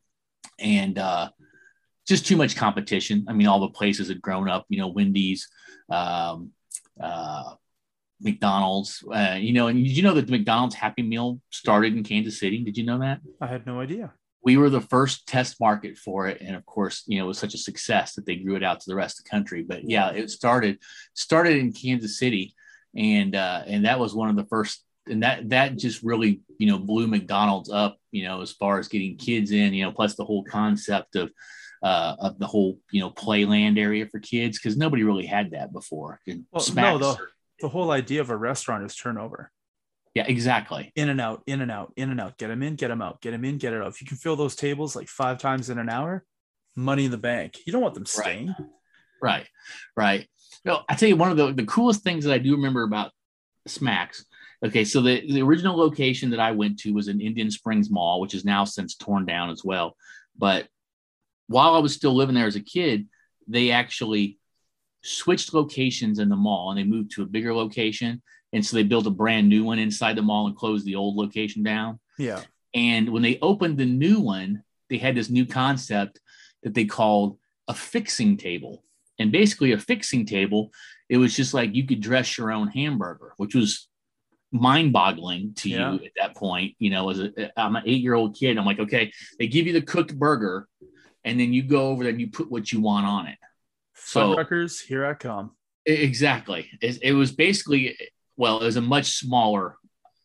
[0.60, 1.30] and uh,
[2.08, 3.26] just too much competition.
[3.28, 4.66] I mean, all the places had grown up.
[4.70, 5.50] You know, Wendy's.
[5.89, 6.52] Um,
[7.02, 7.56] uh,
[8.22, 12.04] McDonald's, uh, you know, and did you know that the McDonald's Happy Meal started in
[12.04, 12.62] Kansas City?
[12.62, 13.22] Did you know that?
[13.39, 14.12] I had no idea.
[14.42, 17.40] We were the first test market for it, and of course, you know, it was
[17.40, 19.64] such a success that they grew it out to the rest of the country.
[19.64, 20.80] But yeah, it started
[21.14, 22.54] started in Kansas City,
[22.96, 26.68] and uh, and that was one of the first, and that that just really you
[26.68, 30.16] know blew McDonald's up, you know, as far as getting kids in, you know, plus
[30.16, 31.32] the whole concept of
[31.84, 35.74] uh, of the whole you know playland area for kids because nobody really had that
[35.74, 36.20] before.
[36.28, 37.30] Well, Smaks no, are-
[37.62, 39.52] The whole idea of a restaurant is turnover.
[40.16, 40.91] Yeah, exactly.
[40.95, 42.38] In and out, in and out, in and out.
[42.38, 43.88] Get them in, get them out, get them in, get it out.
[43.89, 46.26] If you can fill those tables like five times in an hour,
[46.76, 47.57] money in the bank.
[47.66, 48.24] You don't want them Right.
[48.26, 48.55] staying.
[49.22, 49.47] Right,
[49.95, 50.28] right.
[50.66, 53.12] No, I tell you one of the, the coolest things that I do remember about
[53.68, 54.24] Smaks.
[54.66, 58.20] Okay, so the, the original location that I went to was in Indian Springs Mall,
[58.20, 59.95] which is now since torn down as well.
[60.38, 60.68] But
[61.47, 63.07] while I was still living there as a kid,
[63.47, 64.38] they actually
[65.01, 68.22] switched locations in the mall and they moved to a bigger location.
[68.54, 71.16] And so they built a brand new one inside the mall and closed the old
[71.16, 72.00] location down.
[72.18, 72.41] Yeah.
[72.74, 76.20] And when they opened the new one, they had this new concept
[76.64, 77.38] that they called
[77.68, 78.84] a fixing table.
[79.20, 80.72] And basically, a fixing table,
[81.10, 83.88] it was just like you could dress your own hamburger, which was
[84.52, 85.93] mind boggling to Yeah.
[85.93, 86.76] you at that point.
[86.80, 88.58] You know, as a, I'm an eight year old kid.
[88.58, 90.68] I'm like, okay, they give you the cooked burger,
[91.24, 93.38] and then you go over there and you put what you want on it.
[93.93, 94.36] So-
[94.88, 95.52] here I come.
[95.86, 96.70] Exactly.
[96.82, 97.97] It, it was basically,
[98.40, 99.76] well, it was a much smaller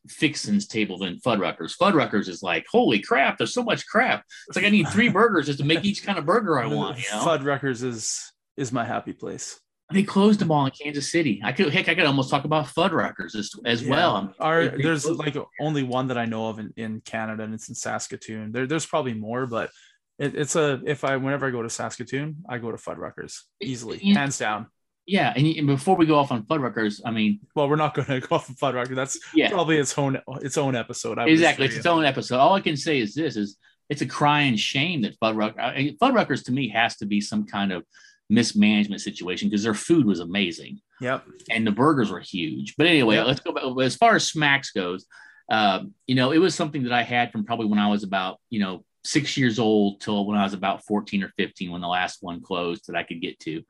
[0.08, 1.76] fixins table than Fuddruckers.
[1.76, 4.22] Fuddruckers is like, holy crap, there's so much crap.
[4.48, 6.98] It's like I need three burgers just to make each kind of burger I want.
[6.98, 9.58] You know, Fuddruckers is is my happy place.
[9.92, 11.40] they closed them all in Kansas City.
[11.44, 13.90] I could heck, I could almost talk about Fuddruckers as, as Yeah.
[13.90, 14.14] well.
[14.16, 17.42] I'm- Our, they- they there's like only one that I know of in, in Canada,
[17.44, 18.52] and it's in Saskatoon.
[18.52, 19.70] There, there's probably more, but
[20.18, 23.98] it, it's a if I whenever I go to Saskatoon, I go to Fuddruckers easily,
[24.02, 24.18] Yeah.
[24.20, 24.66] hands down.
[25.06, 28.06] Yeah, and, and before we go off on Fuddruckers, I mean, Well, we're not going
[28.20, 28.94] to go off of Fuddruckers.
[28.94, 31.18] That's yeah, probably its own its own episode.
[31.18, 31.66] I exactly.
[31.66, 32.38] It's its own episode.
[32.38, 33.58] All I can say is this: is
[33.90, 37.70] it's a crying shame that Fuddruckers, uh, Fuddruckers to me has to be some kind
[37.72, 37.84] of
[38.30, 40.80] mismanagement situation because their food was amazing.
[41.00, 41.24] Yep.
[41.50, 42.76] and the burgers were huge.
[42.78, 43.26] But anyway, Yep.
[43.26, 43.64] let's go back.
[43.84, 45.04] As far as Smaks goes,
[45.50, 48.40] um, you know, it was something that I had from probably when I was about,
[48.48, 51.88] you know, six years old till when I was about 14 or 15 when the
[51.88, 53.62] last one closed that I could get to.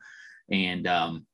[0.51, 1.27] And, um,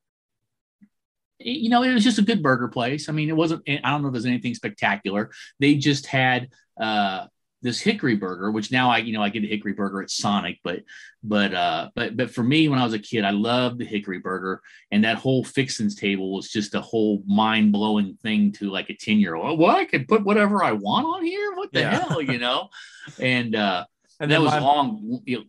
[1.39, 3.09] it- you know, it was just a good burger place.
[3.09, 5.31] I mean, it wasn't, I don't know if there's anything spectacular.
[5.59, 6.49] They just had,
[6.81, 7.27] uh,
[7.63, 10.59] this hickory burger, which now I, you know, I get a hickory burger at Sonic,
[10.65, 10.81] but,
[11.23, 14.19] but, uh, but, but for me, when I was a kid, I loved the hickory
[14.19, 18.89] burger and that whole fixins table was just a whole mind blowing thing to like
[18.89, 19.59] a 10 year old.
[19.59, 21.53] Well, I could put whatever I want on here.
[21.55, 21.99] What the Yeah.
[22.01, 22.71] hell, you know?
[23.19, 23.85] And, uh,
[24.21, 25.45] And that was my, long, you know,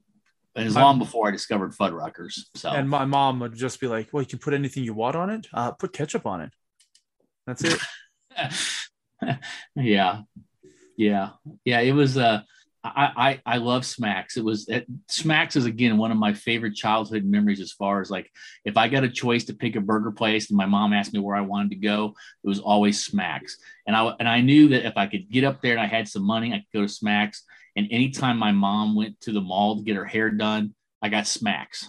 [0.56, 2.40] it was long before I discovered Fuddruckers.
[2.56, 5.16] So, and my mom would just be like, "Well, you can put anything you want
[5.16, 5.48] on it.
[5.54, 6.52] Uh, put ketchup on it.
[7.48, 7.80] That's it."
[9.76, 10.22] yeah,
[10.98, 11.30] yeah,
[11.64, 11.80] yeah.
[11.80, 12.18] It was.
[12.18, 12.42] Uh,
[12.84, 14.38] I I I love Smaks.
[14.38, 17.62] It was it, Smaks is again one of my favorite childhood memories.
[17.62, 18.30] As far as like,
[18.66, 21.20] if I got a choice to pick a burger place, and my mom asked me
[21.20, 23.54] where I wanted to go, it was always Smaks.
[23.86, 26.08] And I and I knew that if I could get up there and I had
[26.08, 27.42] some money, I could go to Smaks.
[27.76, 31.26] And anytime my mom went to the mall to get her hair done, I got
[31.26, 31.86] Smaks.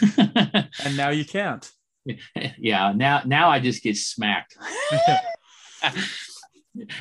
[0.84, 1.70] And now you can't.
[2.58, 4.56] yeah, now now I just get smacked.
[5.82, 5.92] I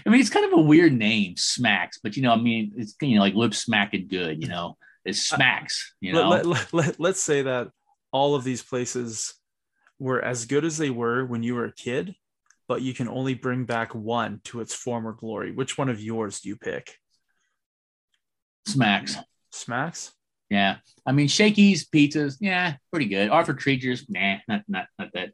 [0.05, 3.15] mean, it's kind of a weird name, Smaks, but you know, I mean, it's you
[3.15, 6.30] know, like lip smacking good, you know, it's smacks, you know.
[6.30, 7.69] let, let, let, let's say that
[8.11, 9.34] all of these places
[9.99, 12.15] were as good as they were when you were a kid,
[12.67, 15.51] but you can only bring back one to its former glory.
[15.51, 16.97] Which one of yours do you pick?
[18.74, 19.15] Smaks.
[19.53, 20.11] Smaks?
[20.49, 20.78] Yeah.
[21.05, 23.30] I mean, Shakey's pizzas, yeah, pretty good.
[23.30, 25.32] Arthur Treacher's, nah, not not not that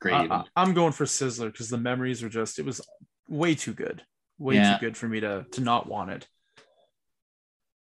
[0.00, 0.30] great.
[0.30, 2.80] I, am going for Sizzler because the memories are just it was
[3.28, 4.02] way too good.
[4.38, 4.76] Way Yeah.
[4.76, 6.26] too good for me to to not want it.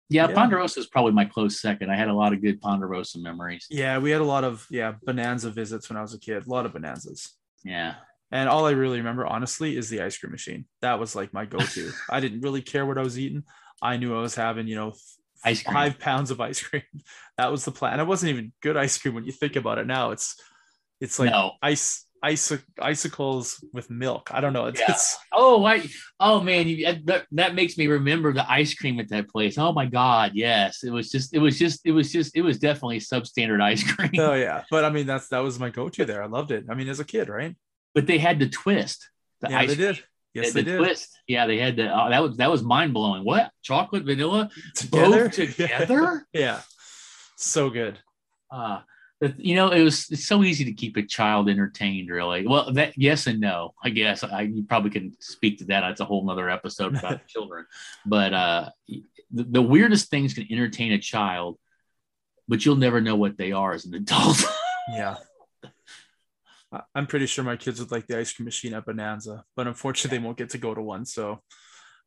[0.10, 0.36] yeah, yeah.
[0.36, 1.90] Ponderosa is probably my close second.
[1.90, 3.66] I had a lot of good Ponderosa memories.
[3.70, 6.46] Yeah, we had a lot of yeah, bonanza visits when I was a kid.
[6.46, 7.32] A lot of bonanzas.
[7.64, 7.96] Yeah.
[8.34, 10.66] And all I really remember, honestly, is the ice cream machine.
[10.82, 11.92] That was like my go-to.
[12.10, 13.44] I didn't really care what I was eating.
[13.80, 14.94] I knew I was having, you know,
[15.46, 15.74] Ice cream.
[15.74, 16.82] five pounds of ice cream.
[17.38, 18.00] That was the plan.
[18.00, 20.12] It wasn't even good ice cream when you think about it now.
[20.12, 20.36] It's
[21.00, 21.52] it's like no.
[21.62, 24.30] ice ice icicles with milk.
[24.34, 24.66] I don't know.
[24.68, 24.92] It's, Yeah.
[24.92, 25.86] it's Oh, I,
[26.20, 29.58] oh man, you, that, that makes me remember the ice cream at that place.
[29.58, 32.58] Oh my God, yes, it was just, it was just, it was just, it was
[32.58, 34.12] definitely substandard ice cream.
[34.20, 34.64] oh yeah.
[34.72, 36.24] But I mean that's that was my go-to there.
[36.24, 36.66] I loved it.
[36.70, 37.56] I mean, as a kid, right?
[37.94, 39.10] But they had the twist.
[39.42, 40.04] The yeah, ice they did.
[40.34, 40.78] Yes, the they did.
[40.78, 41.10] twist.
[41.28, 41.94] Yeah, they had the.
[41.94, 43.24] Oh, that was that was mind blowing.
[43.24, 45.24] What chocolate vanilla Together.
[45.26, 46.28] both together?
[46.34, 46.62] yeah.
[47.36, 48.00] So good.
[48.52, 48.82] uh,
[49.38, 52.10] you know, it was it's so easy to keep a child entertained.
[52.10, 53.74] Really, well, that yes and no.
[53.84, 55.82] I guess I you probably can speak to that.
[55.82, 57.66] That's a whole nother episode about children.
[58.06, 59.04] But uh, the,
[59.44, 61.58] the weirdest things can entertain a child,
[62.48, 64.44] but you'll never know what they are as an adult.
[64.90, 65.16] Yeah.
[66.96, 70.18] I'm pretty sure my kids would like the ice cream machine at Bonanza, but unfortunately
[70.18, 71.06] they won't get to go to one.
[71.06, 71.40] So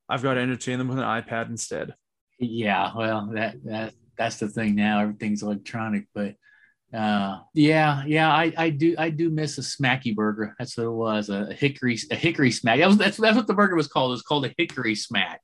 [0.09, 1.95] I've got to entertain them with an iPad instead.
[2.39, 5.01] yeah, well, that that that's the thing now.
[5.01, 6.35] Everything's electronic, but
[6.95, 10.91] uh yeah yeah i i do i do miss a smacky burger that's what it
[10.91, 14.11] was a hickory a hickory smack that was that's, that's what the burger was called
[14.11, 15.41] it was called a hickory smack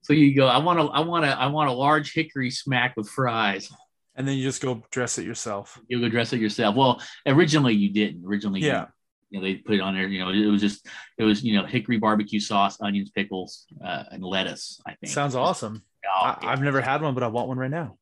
[0.00, 2.96] so you go i want to i want to i want a large hickory smack
[2.96, 3.70] with fries
[4.14, 5.78] And then you just go dress it yourself.
[5.88, 8.86] you go dress it yourself well originally you didn't originally Yeah.
[9.30, 10.86] you know they put it on there you know it was just
[11.18, 15.34] it was you know hickory barbecue sauce onions pickles uh, and lettuce i think Sounds
[15.34, 15.82] awesome.
[16.06, 17.96] Oh, I, I've never had one, but I want one right now.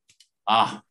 [0.48, 0.82] ah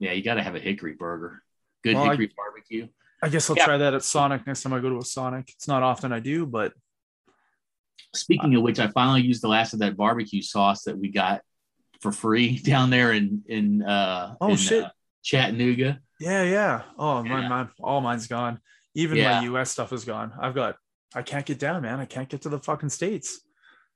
[0.00, 1.42] yeah you got to have a hickory burger
[1.84, 2.88] good Well, I- hickory barbecue
[3.22, 3.64] I guess I'll Yeah.
[3.64, 5.48] try that at Sonic next time I go to a Sonic.
[5.56, 6.74] It's not often I do, but
[8.14, 11.40] Speaking of which, I finally used the last of that barbecue sauce that we got
[12.04, 14.84] for free down there in in uh Oh, in, shit.
[14.84, 14.90] uh,
[15.24, 15.98] Chattanooga.
[16.20, 16.82] yeah, yeah.
[16.98, 17.48] Oh, Yeah.
[17.48, 18.60] mine, all mine's gone.
[18.94, 19.40] Even Yeah.
[19.40, 20.32] my US stuff is gone.
[20.38, 20.76] I've got,
[21.14, 21.98] I can't get down, man.
[22.00, 23.40] I can't get to the fucking States.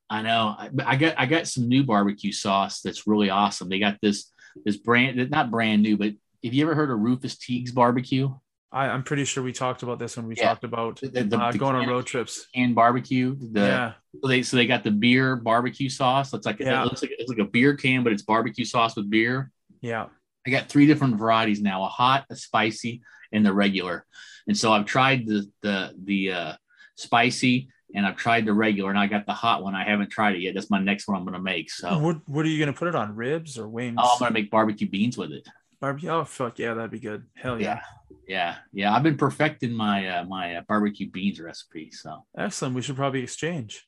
[0.09, 0.57] I know.
[0.59, 3.69] I, I got I got some new barbecue sauce that's really awesome.
[3.69, 4.33] They got this
[4.65, 8.35] this brand not brand new, but have you ever heard of Rufus Teague's barbecue
[8.71, 10.49] I, I'm pretty sure we talked about this when we Yeah.
[10.49, 12.47] talked about The- the- uh, the going on road trips.
[12.55, 13.35] and barbecue?
[13.41, 13.93] The yeah.
[14.21, 16.35] so they so they got the beer barbecue sauce.
[16.35, 16.83] It's like Yeah.
[16.83, 19.51] it looks like it's like a beer can, but it's barbecue sauce with beer.
[19.81, 20.07] Yeah.
[20.47, 23.03] I got three different varieties now: a hot, a spicy,
[23.33, 24.05] and the regular.
[24.47, 26.53] And so I've tried the the the uh,
[26.97, 29.75] spicy, and I've tried the regular, and I got the hot one.
[29.75, 30.55] I haven't tried it yet.
[30.55, 31.71] That's my next one I'm going to make.
[31.71, 33.15] So What What are you gonna put it on?
[33.15, 33.97] Ribs or wings?
[33.99, 35.47] oh, I'm going to make barbecue beans with it.
[35.81, 36.11] Barbecue.
[36.11, 37.25] Oh fuck yeah, that'd be good.
[37.35, 37.81] Hell yeah.
[38.27, 38.95] yeah, yeah.
[38.95, 41.91] I've been perfecting my uh, my uh, barbecue beans recipe.
[41.93, 42.75] So, Excellent.
[42.75, 43.87] We should probably exchange.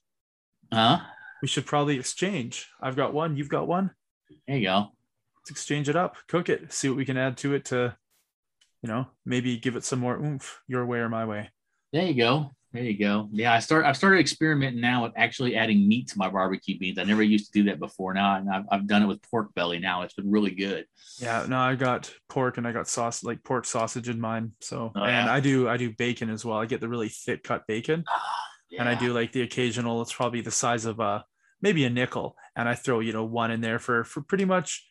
[0.73, 1.01] huh?
[1.43, 2.69] We should probably exchange.
[2.81, 3.37] I've got one.
[3.37, 3.91] You've got one.
[4.47, 4.93] There you go.
[5.39, 6.17] Let's exchange it up.
[6.29, 6.73] Cook it.
[6.73, 7.97] See what we can add to it to,
[8.83, 11.51] you know, maybe give it some more oomph your way or my way.
[11.93, 12.51] There you go.
[12.73, 13.29] There you go.
[13.33, 13.85] Yeah, I start.
[13.85, 16.99] I've started experimenting now with actually adding meat to my barbecue beans.
[16.99, 18.15] I never used to do that before.
[18.15, 19.81] Now, and I've, I've done it with pork belly.
[19.81, 20.87] Now it's been really good.
[21.19, 21.45] Yeah.
[21.49, 24.53] No, I got pork and I got sauce like pork sausage in mine.
[24.61, 25.33] So Oh, and yeah.
[25.33, 26.59] I do I do bacon as well.
[26.59, 28.05] I get the really thick cut bacon.
[28.09, 28.37] Ah,
[28.79, 30.01] and I do like the occasional.
[30.03, 31.25] It's probably the size of a
[31.61, 34.87] maybe a nickel, and I throw you know one in there for for pretty much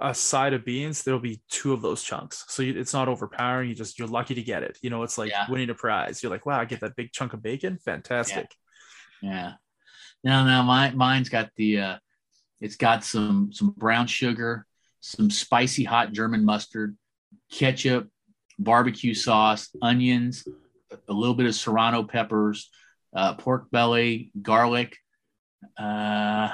[0.00, 1.02] a side of beans.
[1.02, 3.68] There'll be two of those chunks, so you, it's not overpowering.
[3.68, 4.78] You just you're lucky to get it.
[4.82, 5.46] You know, it's like Yeah.
[5.48, 6.22] winning a prize.
[6.22, 7.78] You're like, wow, I get that big chunk of bacon.
[7.84, 8.50] Fantastic.
[9.22, 9.54] Yeah.
[10.22, 11.98] No, no, mine mine's got the uh
[12.60, 14.66] it's got some some brown sugar,
[15.00, 16.96] some spicy hot German mustard,
[17.52, 18.08] ketchup,
[18.58, 20.46] barbecue sauce, onions,
[21.08, 22.70] a little bit of serrano peppers,
[23.14, 24.96] uh, pork belly, garlic.
[25.78, 26.50] Uh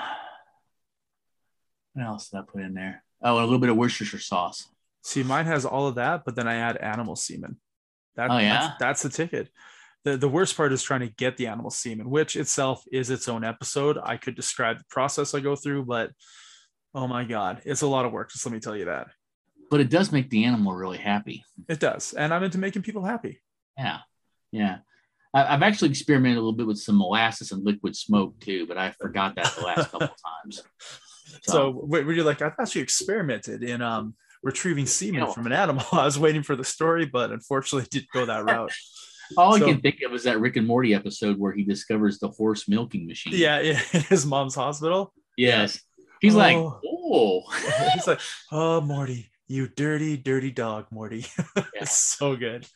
[1.93, 3.03] what else did I put in there?
[3.23, 4.69] Oh, and a little bit of Worcestershire sauce.
[5.03, 7.57] See, mine has all of that, but then I add animal semen.
[8.17, 8.61] That, Oh, yeah?
[8.79, 9.49] that's, that's the ticket.
[10.05, 13.29] The, the worst part is trying to get the animal semen, which itself is its
[13.29, 13.99] own episode.
[14.03, 16.11] I could describe the process I go through, but
[16.95, 18.31] oh my God, it's a lot of work.
[18.33, 19.09] Just let me tell you that.
[19.71, 21.45] But it does make the animal really happy.
[21.69, 22.15] It does.
[22.15, 23.41] And I'm into making people happy.
[23.79, 23.99] Yeah,
[24.53, 24.79] yeah.
[25.33, 28.91] I've actually experimented a little bit with some molasses and liquid smoke too, but I
[29.01, 30.15] forgot that the last couple of
[30.45, 30.65] times.
[31.43, 35.85] So, were you like, I've actually experimented in um retrieving semen from an animal.
[35.93, 38.73] I was waiting for the story, but unfortunately, it didn't go that route.
[39.37, 42.19] All So- I can think of is that Rick and Morty episode where he discovers
[42.19, 43.33] the horse milking machine.
[43.37, 45.13] yeah, yeah, in his mom's hospital.
[45.37, 45.81] Yes.
[46.21, 46.81] He's like, Oh.
[46.85, 47.43] oh.
[47.95, 48.21] He's like,
[48.53, 51.25] "Oh, Morty, you dirty, dirty dog, Morty."
[51.57, 51.65] Yeah.
[51.75, 52.67] it's so good.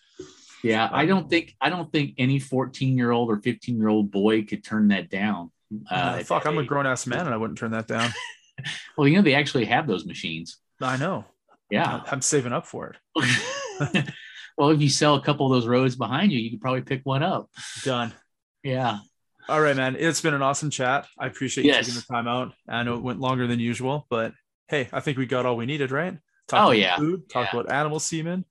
[0.63, 4.11] Yeah, I don't think I don't think any 14 year old or 15 year old
[4.11, 5.51] boy could turn that down.
[5.91, 8.11] Uh, Uh, fuck, I'm a grown ass man, and I wouldn't turn that down.
[8.97, 10.59] Well, you know they actually have those machines.
[10.81, 11.25] I know.
[11.71, 12.03] Yeah.
[12.07, 14.05] I'm saving up for it.
[14.57, 17.01] well, if you sell a couple of those roads behind you, you could probably pick
[17.05, 17.51] one up.
[17.83, 18.13] Done.
[18.63, 18.99] Yeah.
[19.49, 19.97] All right, man.
[19.99, 21.07] It's been an awesome chat.
[21.19, 22.53] I appreciate you taking the time out.
[22.69, 24.33] I know it went longer than usual, but
[24.69, 26.17] hey, I think we got all we needed, right?
[26.49, 26.97] Talk Oh, about yeah.
[26.97, 27.61] food, talk Yeah.
[27.61, 28.45] about animal semen.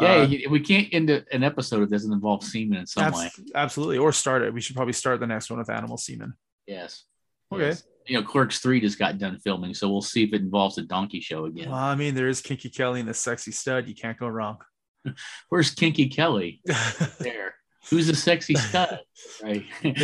[0.00, 3.30] Yeah, Uh, we can't end an episode that doesn't involve semen in some abs- way.
[3.54, 3.98] absolutely.
[3.98, 4.54] Or start it.
[4.54, 6.34] We should probably start the next one with animal semen.
[6.66, 7.04] Yes.
[7.52, 7.66] Okay.
[7.68, 7.84] Yes.
[8.06, 10.82] You know, Clerks 3 just got done filming, so we'll see if it involves a
[10.82, 11.70] donkey show again.
[11.70, 13.88] Well, I mean, there is Kinky Kelly and the sexy stud.
[13.88, 14.58] You can't go wrong.
[15.48, 16.60] Where's Kinky Kelly?
[17.18, 17.54] There.
[17.90, 19.00] Who's the sexy stud?
[19.42, 19.64] Right.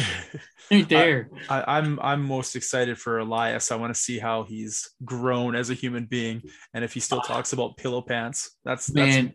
[0.70, 1.30] right there.
[1.48, 3.72] I, I'm I'm most excited for Elias.
[3.72, 6.42] I want to see how he's grown as a human being,
[6.74, 7.26] and if he still ah.
[7.26, 8.50] talks about pillow pants.
[8.66, 9.34] That's that's Man,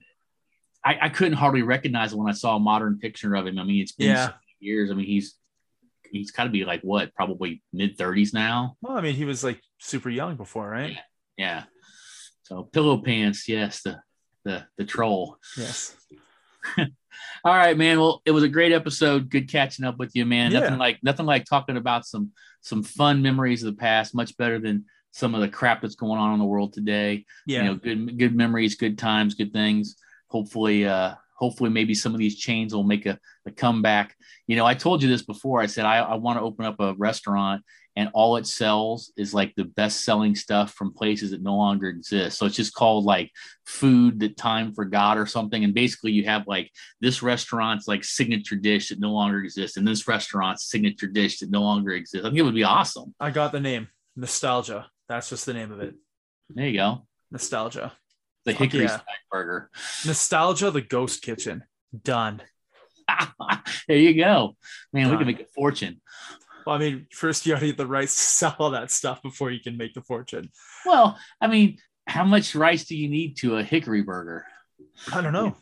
[0.83, 3.57] I, I couldn't hardly recognize it when I saw a modern picture of him.
[3.57, 4.33] I mean, it's been Yeah.
[4.59, 4.91] years.
[4.91, 5.35] I mean, he's
[6.15, 8.75] he's got to be like what, probably mid 30s now.
[8.81, 8.97] well.
[8.97, 10.97] I mean, he was like super young before, right?
[11.37, 11.45] Yeah.
[11.45, 11.63] yeah.
[12.43, 13.99] So pillow pants, yes, the
[14.43, 15.37] the the troll.
[15.57, 15.95] Yes.
[16.77, 17.99] All right, man.
[17.99, 19.29] Well, it was a great episode.
[19.29, 20.51] Good catching up with you, man.
[20.51, 20.61] Yeah.
[20.61, 24.15] Nothing like nothing like talking about some some fun memories of the past.
[24.15, 27.25] Much better than some of the crap that's going on in the world today.
[27.47, 27.59] Yeah.
[27.59, 29.95] You know, good good memories, good times, good things.
[30.27, 34.15] Hopefully, uh, hopefully, maybe some of these chains will make a, a comeback.
[34.47, 35.61] You know, I told you this before.
[35.61, 37.63] I said I, I want to open up a restaurant,
[37.95, 41.87] and all it sells is like the best selling stuff from places that no longer
[41.87, 42.37] exist.
[42.37, 43.31] So it's just called like
[43.65, 45.63] food that time forgot or something.
[45.63, 46.71] And basically, you have like
[47.01, 51.51] this restaurant's like signature dish that no longer exists, and this restaurant's signature dish that
[51.51, 52.25] no longer exists.
[52.25, 53.13] I think it would be awesome.
[53.19, 53.89] I got the name.
[54.15, 54.87] Nostalgia.
[55.07, 55.95] That's just the name of it.
[56.49, 57.05] There you go.
[57.31, 57.93] Nostalgia.
[58.45, 58.87] The hickory yeah.
[58.87, 59.69] snack burger.
[60.05, 61.63] Nostalgia, the ghost kitchen.
[62.03, 62.41] Done.
[63.87, 64.55] there you go,
[64.93, 65.11] man.
[65.11, 66.01] We can make a fortune.
[66.65, 69.51] Well, I mean, first you gotta get the rights to sell all that stuff before
[69.51, 70.49] you can make the fortune.
[70.85, 71.77] Well, I mean,
[72.07, 74.45] how much rice do you need to a hickory burger?
[75.11, 75.55] I don't know.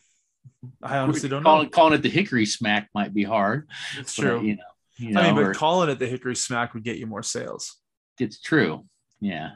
[0.81, 1.69] I honestly don't calling, know.
[1.69, 3.69] calling it the hickory smack might be hard.
[3.97, 4.41] It's true.
[4.41, 4.63] you know,
[4.97, 7.23] you know, I mean, but or- calling it the Hickory Smack would get you more
[7.23, 7.77] sales.
[8.19, 8.85] it's true.
[9.19, 9.51] Yeah,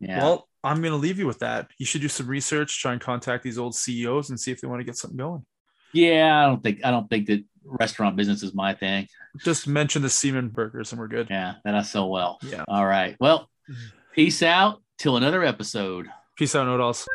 [0.00, 0.18] yeah.
[0.18, 1.68] Well, I'm going to leave you with that.
[1.78, 4.66] You should do some research, try and contact these old CEOs and see if they
[4.66, 5.44] want to get something going.
[5.92, 6.42] yeah.
[6.42, 9.06] I don't think I don't think that restaurant business is my thing.
[9.44, 11.28] Just mention the Mean Gene Burgers and we're good.
[11.30, 12.38] Yeah, that I sell well.
[12.42, 12.64] Yeah.
[12.66, 13.14] All right.
[13.20, 13.96] Well, Mm-hmm.
[14.14, 16.06] peace out till another episode.
[16.36, 17.06] Peace out, Nodals.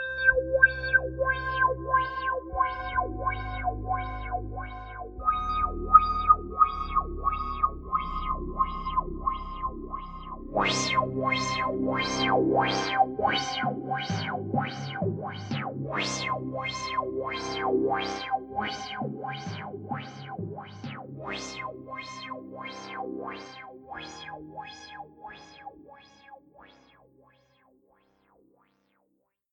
[10.59, 10.99] Wow.